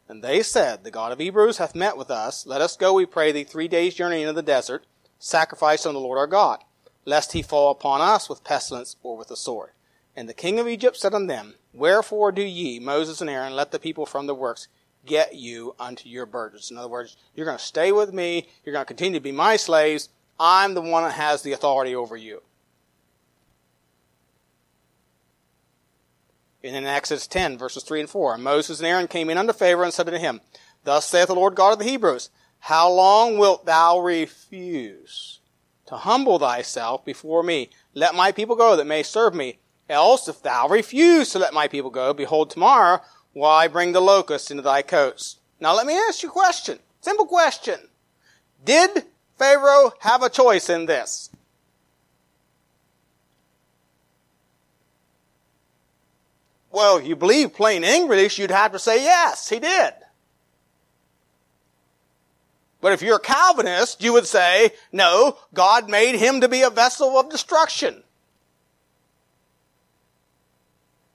And 0.07 0.21
they 0.21 0.43
said, 0.43 0.83
The 0.83 0.91
God 0.91 1.11
of 1.11 1.19
Hebrews 1.19 1.57
hath 1.57 1.75
met 1.75 1.97
with 1.97 2.11
us. 2.11 2.45
Let 2.45 2.61
us 2.61 2.77
go, 2.77 2.93
we 2.93 3.05
pray 3.05 3.31
thee, 3.31 3.43
three 3.43 3.67
days' 3.67 3.95
journey 3.95 4.21
into 4.21 4.33
the 4.33 4.41
desert, 4.41 4.85
sacrifice 5.17 5.85
unto 5.85 5.97
the 5.97 6.05
Lord 6.05 6.19
our 6.19 6.27
God, 6.27 6.59
lest 7.05 7.33
he 7.33 7.41
fall 7.41 7.71
upon 7.71 8.01
us 8.01 8.29
with 8.29 8.43
pestilence 8.43 8.95
or 9.03 9.17
with 9.17 9.27
the 9.27 9.37
sword. 9.37 9.71
And 10.15 10.29
the 10.29 10.33
king 10.33 10.59
of 10.59 10.67
Egypt 10.67 10.97
said 10.97 11.13
unto 11.13 11.27
them, 11.27 11.55
Wherefore 11.73 12.31
do 12.31 12.43
ye, 12.43 12.79
Moses 12.79 13.19
and 13.19 13.29
Aaron, 13.29 13.55
let 13.55 13.71
the 13.71 13.79
people 13.79 14.05
from 14.05 14.27
the 14.27 14.35
works 14.35 14.67
get 15.05 15.35
you 15.35 15.75
unto 15.79 16.07
your 16.07 16.25
burdens? 16.25 16.69
In 16.69 16.77
other 16.77 16.87
words, 16.87 17.17
you're 17.35 17.45
going 17.45 17.57
to 17.57 17.63
stay 17.63 17.91
with 17.91 18.13
me, 18.13 18.47
you're 18.63 18.73
going 18.73 18.83
to 18.83 18.87
continue 18.87 19.19
to 19.19 19.23
be 19.23 19.31
my 19.31 19.55
slaves, 19.55 20.09
I'm 20.39 20.73
the 20.73 20.81
one 20.81 21.03
that 21.03 21.13
has 21.13 21.41
the 21.41 21.51
authority 21.51 21.95
over 21.95 22.15
you. 22.15 22.41
And 26.63 26.75
in 26.75 26.85
Exodus 26.85 27.27
10, 27.27 27.57
verses 27.57 27.83
3 27.83 28.01
and 28.01 28.09
4, 28.09 28.37
Moses 28.37 28.79
and 28.79 28.87
Aaron 28.87 29.07
came 29.07 29.29
in 29.29 29.37
unto 29.37 29.51
Pharaoh 29.51 29.83
and 29.83 29.93
said 29.93 30.07
unto 30.07 30.19
him, 30.19 30.39
Thus 30.85 31.05
saith 31.05 31.27
the 31.27 31.35
Lord 31.35 31.55
God 31.55 31.73
of 31.73 31.79
the 31.79 31.85
Hebrews, 31.85 32.29
How 32.59 32.89
long 32.89 33.37
wilt 33.37 33.65
thou 33.65 33.99
refuse 33.99 35.39
to 35.85 35.97
humble 35.97 36.39
thyself 36.39 37.03
before 37.05 37.43
me? 37.43 37.69
Let 37.93 38.15
my 38.15 38.31
people 38.31 38.55
go 38.55 38.75
that 38.75 38.87
may 38.87 39.03
serve 39.03 39.33
me. 39.33 39.59
Else, 39.89 40.27
if 40.27 40.41
thou 40.41 40.67
refuse 40.69 41.29
to 41.31 41.39
let 41.39 41.53
my 41.53 41.67
people 41.67 41.89
go, 41.89 42.13
behold, 42.13 42.49
tomorrow 42.49 43.01
will 43.33 43.45
I 43.45 43.67
bring 43.67 43.91
the 43.91 44.01
locusts 44.01 44.49
into 44.49 44.63
thy 44.63 44.81
coasts. 44.81 45.39
Now 45.59 45.75
let 45.75 45.85
me 45.85 45.97
ask 45.97 46.23
you 46.23 46.29
a 46.29 46.31
question. 46.31 46.79
Simple 47.01 47.25
question. 47.25 47.79
Did 48.63 49.03
Pharaoh 49.37 49.91
have 49.99 50.23
a 50.23 50.29
choice 50.29 50.69
in 50.69 50.85
this? 50.85 51.29
Well, 56.71 57.01
you 57.01 57.15
believe 57.15 57.53
plain 57.53 57.83
English, 57.83 58.39
you'd 58.39 58.49
have 58.49 58.71
to 58.71 58.79
say 58.79 59.03
yes, 59.03 59.49
he 59.49 59.59
did. 59.59 59.93
But 62.83 62.91
if 62.91 63.01
you're 63.01 63.15
a 63.15 63.19
Calvinist, 63.21 64.03
you 64.03 64.11
would 64.11 64.27
say, 64.27 64.71
no, 64.91 65.37
God 65.53 65.89
made 65.89 66.15
him 66.15 66.41
to 66.41 66.49
be 66.49 66.63
a 66.63 66.69
vessel 66.69 67.17
of 67.17 67.29
destruction. 67.29 68.03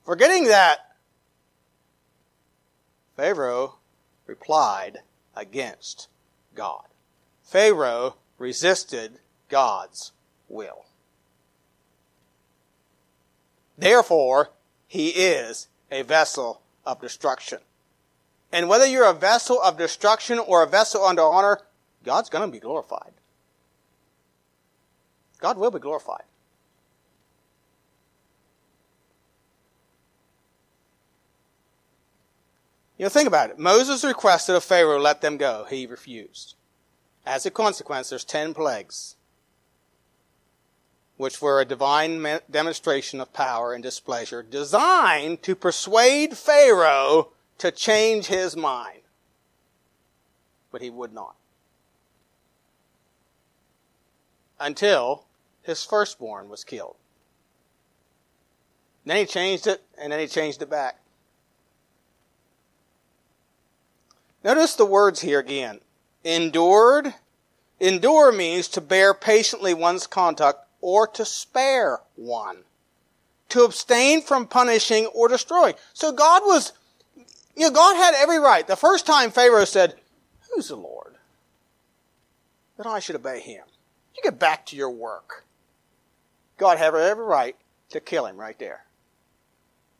Forgetting 0.02 0.44
that, 0.44 0.78
Pharaoh 3.18 3.74
replied 4.26 5.00
against 5.36 6.08
God. 6.54 6.86
Pharaoh 7.44 8.16
resisted 8.38 9.18
God's 9.50 10.12
will. 10.48 10.86
Therefore, 13.76 14.52
he 14.86 15.10
is 15.10 15.68
a 15.90 16.00
vessel 16.00 16.62
of 16.86 17.02
destruction. 17.02 17.58
And 18.52 18.68
whether 18.68 18.86
you're 18.86 19.08
a 19.08 19.14
vessel 19.14 19.60
of 19.62 19.76
destruction 19.76 20.38
or 20.38 20.62
a 20.62 20.66
vessel 20.66 21.04
under 21.04 21.22
honor, 21.22 21.60
God's 22.04 22.30
going 22.30 22.48
to 22.48 22.52
be 22.52 22.60
glorified. 22.60 23.12
God 25.38 25.58
will 25.58 25.70
be 25.70 25.78
glorified. 25.78 26.24
You 32.96 33.04
know, 33.04 33.10
think 33.10 33.28
about 33.28 33.50
it. 33.50 33.58
Moses 33.58 34.02
requested 34.02 34.56
of 34.56 34.64
Pharaoh 34.64 34.98
let 34.98 35.20
them 35.20 35.36
go. 35.36 35.66
He 35.70 35.86
refused. 35.86 36.56
As 37.24 37.46
a 37.46 37.50
consequence, 37.50 38.08
there's 38.08 38.24
ten 38.24 38.54
plagues 38.54 39.14
which 41.16 41.42
were 41.42 41.60
a 41.60 41.64
divine 41.64 42.40
demonstration 42.48 43.20
of 43.20 43.32
power 43.32 43.72
and 43.72 43.82
displeasure, 43.82 44.42
designed 44.42 45.42
to 45.42 45.54
persuade 45.54 46.36
Pharaoh 46.38 47.32
to 47.58 47.70
change 47.70 48.26
his 48.26 48.56
mind. 48.56 49.00
But 50.70 50.82
he 50.82 50.90
would 50.90 51.12
not. 51.12 51.34
Until 54.60 55.24
his 55.62 55.84
firstborn 55.84 56.48
was 56.48 56.64
killed. 56.64 56.96
Then 59.04 59.16
he 59.16 59.26
changed 59.26 59.66
it, 59.66 59.82
and 60.00 60.12
then 60.12 60.20
he 60.20 60.26
changed 60.26 60.60
it 60.60 60.68
back. 60.68 60.98
Notice 64.44 64.74
the 64.74 64.84
words 64.84 65.20
here 65.20 65.38
again. 65.38 65.80
Endured. 66.24 67.14
Endure 67.80 68.32
means 68.32 68.68
to 68.68 68.80
bear 68.80 69.14
patiently 69.14 69.72
one's 69.72 70.06
conduct 70.06 70.66
or 70.80 71.06
to 71.06 71.24
spare 71.24 72.00
one, 72.16 72.58
to 73.48 73.64
abstain 73.64 74.22
from 74.22 74.46
punishing 74.46 75.06
or 75.06 75.28
destroying. 75.28 75.74
So 75.92 76.12
God 76.12 76.42
was, 76.44 76.72
you 77.58 77.64
know, 77.64 77.70
God 77.72 77.96
had 77.96 78.14
every 78.14 78.38
right. 78.38 78.66
The 78.66 78.76
first 78.76 79.04
time 79.04 79.30
Pharaoh 79.32 79.64
said, 79.64 79.94
Who's 80.54 80.68
the 80.68 80.76
Lord? 80.76 81.16
That 82.76 82.86
I 82.86 83.00
should 83.00 83.16
obey 83.16 83.40
him. 83.40 83.64
You 84.16 84.22
get 84.22 84.38
back 84.38 84.64
to 84.66 84.76
your 84.76 84.90
work. 84.90 85.44
God 86.56 86.78
had 86.78 86.94
every 86.94 87.24
right 87.24 87.56
to 87.90 88.00
kill 88.00 88.26
him 88.26 88.36
right 88.36 88.58
there 88.58 88.84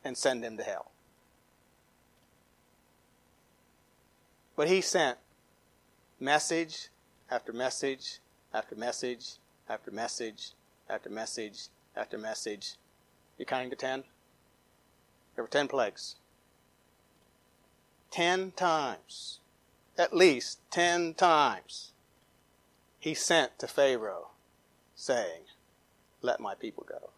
and 0.05 0.17
send 0.17 0.45
him 0.45 0.57
to 0.57 0.63
hell. 0.63 0.93
But 4.55 4.69
he 4.69 4.81
sent 4.81 5.19
message 6.21 6.89
after 7.31 7.53
message 7.53 8.21
after 8.55 8.77
message 8.77 9.37
after 9.69 9.91
message 9.91 10.53
after 10.89 11.11
message 11.11 11.69
after 11.97 12.19
message. 12.19 12.75
You 13.37 13.45
counting 13.45 13.71
to 13.71 13.77
ten? 13.77 14.05
There 15.35 15.45
were 15.45 15.51
ten 15.51 15.69
plagues. 15.69 16.17
Ten 18.11 18.53
times, 18.53 19.41
at 19.97 20.15
least 20.15 20.61
ten 20.71 21.15
times, 21.15 21.93
he 22.99 23.15
sent 23.15 23.59
to 23.59 23.67
Pharaoh 23.67 24.31
saying, 24.95 25.43
Let 26.23 26.41
my 26.41 26.55
people 26.55 26.87
go. 26.89 27.11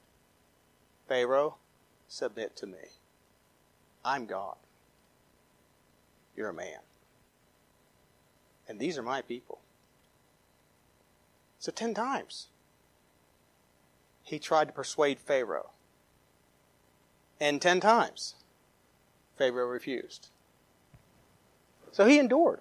Pharaoh, 1.09 1.57
submit 2.09 2.57
to 2.57 2.67
me. 2.67 2.99
I'm 4.05 4.27
God. 4.27 4.57
You're 6.37 6.51
a 6.51 6.55
man. 6.55 6.81
And 8.69 8.79
these 8.79 8.97
are 8.99 9.03
my 9.03 9.23
people. 9.23 9.61
So 11.59 11.73
ten 11.73 11.95
times 11.95 12.49
he 14.23 14.39
tried 14.39 14.69
to 14.69 14.73
persuade 14.73 15.19
Pharaoh. 15.19 15.71
And 17.41 17.61
ten 17.61 17.81
times, 17.81 18.37
Pharaoh 19.37 19.67
refused. 19.67 20.29
So 21.93 22.07
he 22.07 22.19
endured. 22.19 22.61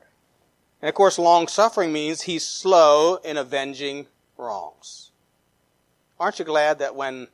And 0.82 0.90
of 0.90 0.96
course, 0.96 1.20
long 1.20 1.48
suffering 1.48 1.92
means 1.92 2.22
he's 2.22 2.46
slow 2.46 3.16
in 3.18 3.38
avenging 3.38 4.08
wrongs. 4.38 5.12
Aren't 6.20 6.40
you 6.40 6.46
glad 6.46 6.80
that 6.80 6.96
when 6.96 7.28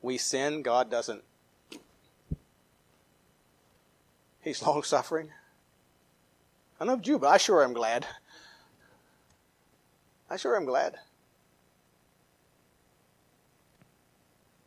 we 0.00 0.18
sin, 0.18 0.62
God 0.62 0.90
doesn't. 0.90 1.22
He's 4.40 4.62
long 4.66 4.82
suffering? 4.82 5.30
I 6.80 6.84
know 6.84 7.00
you, 7.02 7.18
but 7.18 7.28
I 7.28 7.36
sure 7.36 7.62
am 7.62 7.72
glad. 7.72 8.06
I 10.28 10.36
sure 10.36 10.56
am 10.56 10.64
glad. 10.64 10.96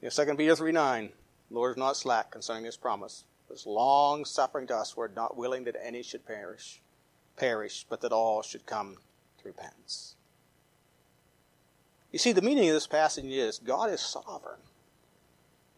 Know, 0.06 0.12
2 0.12 0.36
Peter 0.36 0.56
3 0.56 0.72
9, 0.72 1.10
the 1.50 1.56
Lord 1.56 1.72
is 1.72 1.78
not 1.78 1.98
slack 1.98 2.30
concerning 2.30 2.64
his 2.64 2.78
promise, 2.78 3.24
is 3.52 3.66
long 3.66 4.26
suffering 4.26 4.68
to 4.68 4.76
us, 4.76 4.96
we're 4.96 5.08
not 5.08 5.38
willing 5.38 5.64
that 5.66 5.76
any 5.82 6.04
should 6.04 6.26
perish, 6.26 6.82
perish, 7.38 7.86
but 7.89 8.02
that 8.02 8.12
all 8.12 8.41
should 8.41 8.66
come 8.66 8.98
to 9.39 9.48
repentance. 9.48 10.16
You 12.12 12.20
see, 12.20 12.32
the 12.32 12.41
meaning 12.41 12.70
of 12.70 12.76
this 12.76 12.88
passage 12.88 13.26
is 13.26 13.60
God 13.60 13.89
is 13.89 14.02
sovereign. 14.02 14.60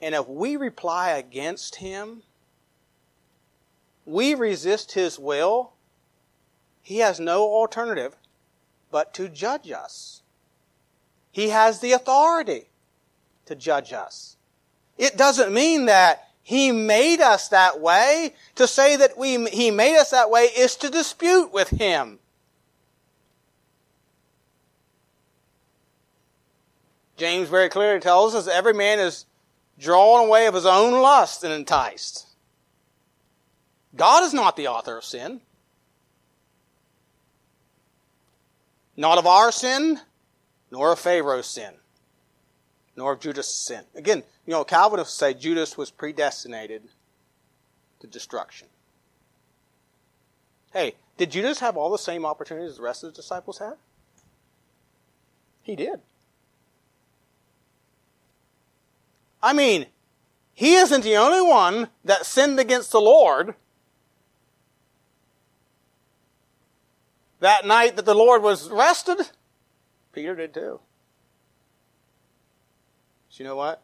And 0.02 0.14
if 0.14 0.28
we 0.28 0.56
reply 0.56 1.12
against 1.12 1.78
him, 1.78 2.22
we 4.06 4.36
resist 4.36 4.94
his 4.94 5.18
will, 5.18 5.74
he 6.82 7.00
has 7.00 7.20
no 7.20 7.42
alternative 7.42 8.16
but 8.92 9.14
to 9.16 9.28
judge 9.28 9.72
us. 9.72 10.22
He 11.32 11.50
has 11.50 11.80
the 11.80 11.92
authority 11.92 12.70
to 13.46 13.56
judge 13.56 13.92
us. 13.92 14.38
It 14.98 15.18
doesn't 15.18 15.54
mean 15.54 15.86
that 15.86 16.27
He 16.48 16.72
made 16.72 17.20
us 17.20 17.50
that 17.50 17.82
way. 17.82 18.34
To 18.56 18.68
say 18.68 18.96
that 18.96 19.18
we, 19.18 19.50
He 19.50 19.70
made 19.70 19.98
us 19.98 20.12
that 20.12 20.32
way 20.32 20.44
is 20.44 20.78
to 20.78 20.90
dispute 20.90 21.52
with 21.52 21.68
Him. 21.68 22.20
James 27.18 27.50
very 27.50 27.68
clearly 27.68 28.00
tells 28.00 28.34
us 28.34 28.48
every 28.48 28.74
man 28.74 28.98
is 28.98 29.26
drawn 29.78 30.26
away 30.26 30.46
of 30.46 30.54
his 30.54 30.66
own 30.66 30.94
lust 31.02 31.44
and 31.44 31.52
enticed. 31.52 32.28
God 33.94 34.24
is 34.24 34.34
not 34.34 34.56
the 34.56 34.70
author 34.70 34.98
of 34.98 35.04
sin. 35.04 35.42
Not 38.96 39.18
of 39.18 39.28
our 39.28 39.52
sin, 39.52 40.00
nor 40.72 40.94
of 40.94 41.00
Pharaoh's 41.00 41.48
sin 41.48 41.74
nor 42.98 43.14
of 43.14 43.20
Judas' 43.20 43.54
sin. 43.54 43.84
Again, 43.96 44.24
you 44.46 44.52
know, 44.52 44.64
Calvin 44.64 44.98
Calvinists 44.98 45.18
say 45.18 45.34
Judas 45.34 45.78
was 45.78 45.92
predestinated 45.92 46.82
to 48.00 48.08
destruction. 48.08 48.68
Hey, 50.74 50.96
did 51.16 51.32
Judas 51.32 51.60
have 51.60 51.78
all 51.78 51.92
the 51.92 51.98
same 51.98 52.26
opportunities 52.26 52.76
the 52.76 52.82
rest 52.82 53.04
of 53.04 53.14
the 53.14 53.16
disciples 53.16 53.60
had? 53.60 53.76
He 55.62 55.76
did. 55.76 56.02
I 59.42 59.54
mean, 59.54 59.86
he 60.54 60.76
isn't 60.76 61.04
the 61.04 61.18
only 61.18 61.48
one 61.48 61.90
that 62.04 62.26
sinned 62.26 62.60
against 62.60 62.92
the 62.92 63.00
Lord. 63.00 63.54
That 67.40 67.68
night 67.68 67.96
that 67.96 68.06
the 68.06 68.16
Lord 68.16 68.42
was 68.42 68.70
arrested, 68.70 69.30
Peter 70.12 70.36
did 70.36 70.56
too 70.56 70.80
you 73.40 73.46
know 73.46 73.56
what? 73.56 73.84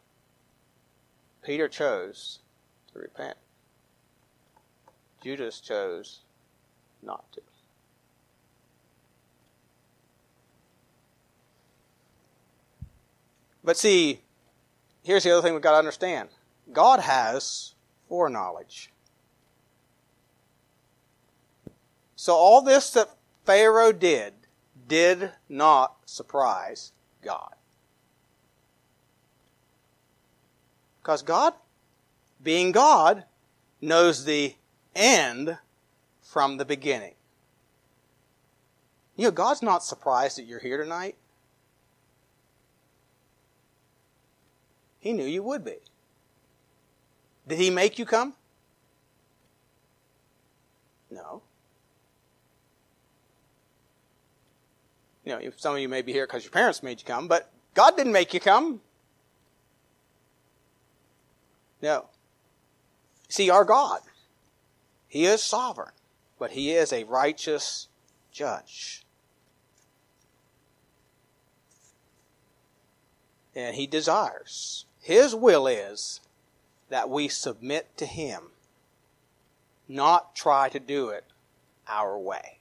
Peter 1.43 1.67
chose 1.67 2.39
to 2.91 2.99
repent. 2.99 3.37
Judas 5.21 5.59
chose 5.59 6.21
not 7.01 7.31
to. 7.33 7.41
But 13.63 13.77
see, 13.77 14.21
here's 15.03 15.23
the 15.23 15.31
other 15.31 15.41
thing 15.41 15.53
we've 15.53 15.61
got 15.61 15.71
to 15.71 15.77
understand 15.77 16.29
God 16.71 16.99
has 16.99 17.75
foreknowledge. 18.09 18.91
So 22.15 22.33
all 22.33 22.61
this 22.61 22.89
that 22.91 23.09
Pharaoh 23.45 23.91
did 23.91 24.33
did 24.87 25.31
not 25.47 25.97
surprise 26.05 26.91
God. 27.21 27.55
Because 31.03 31.21
God, 31.21 31.53
being 32.41 32.71
God, 32.71 33.25
knows 33.81 34.23
the 34.23 34.55
end 34.95 35.57
from 36.21 36.55
the 36.55 36.63
beginning. 36.63 37.15
You 39.17 39.25
know, 39.25 39.31
God's 39.31 39.61
not 39.61 39.83
surprised 39.83 40.37
that 40.37 40.45
you're 40.45 40.59
here 40.61 40.77
tonight. 40.81 41.17
He 44.99 45.11
knew 45.11 45.25
you 45.25 45.43
would 45.43 45.65
be. 45.65 45.75
Did 47.49 47.59
He 47.59 47.69
make 47.69 47.99
you 47.99 48.05
come? 48.05 48.33
No. 51.11 51.41
You 55.25 55.33
know, 55.33 55.51
some 55.57 55.75
of 55.75 55.81
you 55.81 55.89
may 55.89 56.01
be 56.01 56.13
here 56.13 56.25
because 56.25 56.45
your 56.45 56.51
parents 56.51 56.81
made 56.81 57.01
you 57.01 57.05
come, 57.05 57.27
but 57.27 57.51
God 57.73 57.97
didn't 57.97 58.13
make 58.13 58.33
you 58.33 58.39
come. 58.39 58.79
No. 61.83 62.05
See, 63.27 63.49
our 63.49 63.65
God, 63.65 63.99
He 65.09 65.25
is 65.25 65.43
sovereign, 65.43 65.91
but 66.39 66.51
He 66.51 66.71
is 66.71 66.93
a 66.93 67.03
righteous 67.03 67.89
judge. 68.31 69.03
And 73.53 73.75
He 73.75 73.85
desires, 73.85 74.85
His 75.01 75.35
will 75.35 75.67
is 75.67 76.21
that 76.87 77.09
we 77.09 77.27
submit 77.27 77.97
to 77.97 78.05
Him, 78.05 78.51
not 79.89 80.37
try 80.37 80.69
to 80.69 80.79
do 80.79 81.09
it 81.09 81.25
our 81.85 82.17
way. 82.17 82.59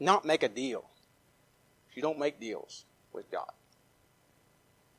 Not 0.00 0.24
make 0.24 0.42
a 0.42 0.48
deal. 0.48 0.90
You 1.94 2.02
don't 2.02 2.18
make 2.18 2.40
deals 2.40 2.86
with 3.12 3.30
God. 3.30 3.52